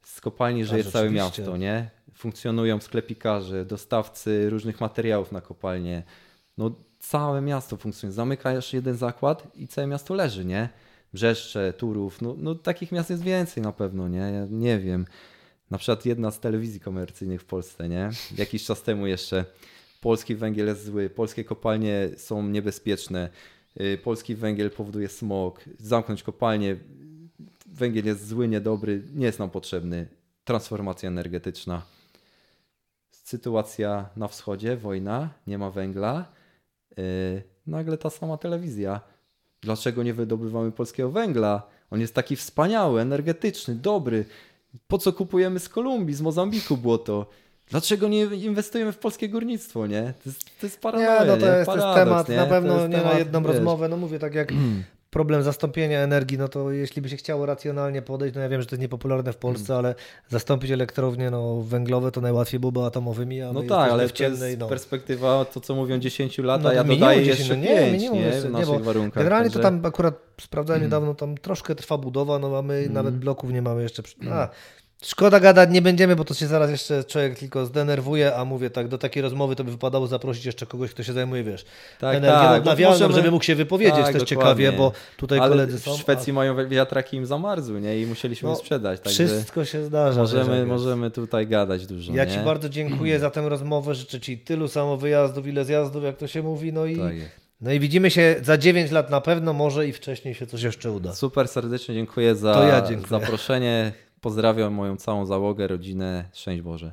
[0.03, 1.91] Z kopalni żyje całe miasto, nie?
[2.15, 6.03] Funkcjonują sklepikarze, dostawcy różnych materiałów na kopalnię.
[6.59, 8.15] No całe miasto funkcjonuje.
[8.15, 10.69] Zamykasz jeden zakład i całe miasto leży, nie?
[11.13, 14.19] Brzeszcze, Turów, no, no takich miast jest więcej na pewno, nie?
[14.19, 15.07] Ja nie wiem.
[15.71, 18.11] Na przykład jedna z telewizji komercyjnych w Polsce, nie?
[18.39, 19.45] Jakiś czas temu jeszcze
[20.01, 23.29] polski węgiel jest zły, polskie kopalnie są niebezpieczne,
[23.81, 26.77] y, polski węgiel powoduje smog, zamknąć kopalnię,
[27.67, 30.07] węgiel jest zły, niedobry, nie jest nam potrzebny.
[30.45, 31.83] Transformacja energetyczna.
[33.11, 36.33] Sytuacja na wschodzie, wojna, nie ma węgla,
[36.97, 39.01] yy, nagle ta sama telewizja.
[39.61, 41.63] Dlaczego nie wydobywamy polskiego węgla?
[41.91, 44.25] On jest taki wspaniały, energetyczny, dobry.
[44.87, 47.27] Po co kupujemy z Kolumbii, z Mozambiku błoto?
[47.71, 50.03] Dlaczego nie inwestujemy w polskie górnictwo, nie?
[50.03, 51.53] To jest, to jest paranoja, Nie, no to nie?
[51.53, 52.37] jest, to jest Paradoks, temat nie?
[52.37, 53.89] na pewno nie na temat, jedną wiesz, rozmowę.
[53.89, 54.53] No mówię, tak jak
[55.15, 58.67] problem zastąpienia energii, no to jeśli by się chciało racjonalnie podejść, no ja wiem, że
[58.67, 59.85] to jest niepopularne w Polsce, Mm.
[59.85, 59.95] ale
[60.29, 64.69] zastąpić elektrownie no, węglowe to najłatwiej byłoby atomowymi, a No tak, ale w ciemnej, no.
[64.69, 67.93] perspektywa, to co mówią 10 lat, No a ja dodaję 10, jeszcze no nie, 5
[67.93, 69.15] minimum nie, w nie, naszych bo warunkach.
[69.25, 69.79] Generalnie także- Mm.
[69.81, 73.63] to tam akurat sprawdzałem niedawno, tam troszkę trwa budowa, no a my nawet bloków nie
[73.63, 74.03] mamy jeszcze.
[74.03, 74.49] przy- A,
[75.07, 78.89] szkoda gadać, nie będziemy, bo to się zaraz jeszcze człowiek tylko zdenerwuje, a mówię tak,
[78.89, 81.65] do takiej rozmowy to by wypadało zaprosić jeszcze kogoś, kto się zajmuje, wiesz,
[82.01, 84.65] Tak, energią tak, bo odnawialną, możemy- żeby mógł się wypowiedzieć tak, też dokładnie.
[84.65, 85.95] ciekawie, bo tutaj Ale koledzy są.
[85.95, 88.01] w Szwecji mają wiatraki im zamarzły, nie?
[88.01, 90.21] I musieliśmy No, je sprzedać, a także Wszystko się zdarza.
[90.21, 90.69] możemy, jest.
[90.69, 92.31] możemy tutaj gadać dużo, Ja nie?
[92.31, 96.27] Ci bardzo dziękuję za tę rozmowę, życzę Ci tylu samo wyjazdów, ile zjazdów, jak to
[96.27, 97.13] się mówi, no i, Tak
[97.61, 100.91] no i widzimy się za 9 lat na pewno, może i wcześniej się coś jeszcze
[100.93, 101.15] uda.
[101.15, 103.09] Super serdecznie dziękuję za ja dziękuję.
[103.21, 103.93] zaproszenie.
[104.25, 106.25] Pozdrawiam moją całą załogę, rodzinę.
[106.33, 106.93] Szczęść Boże.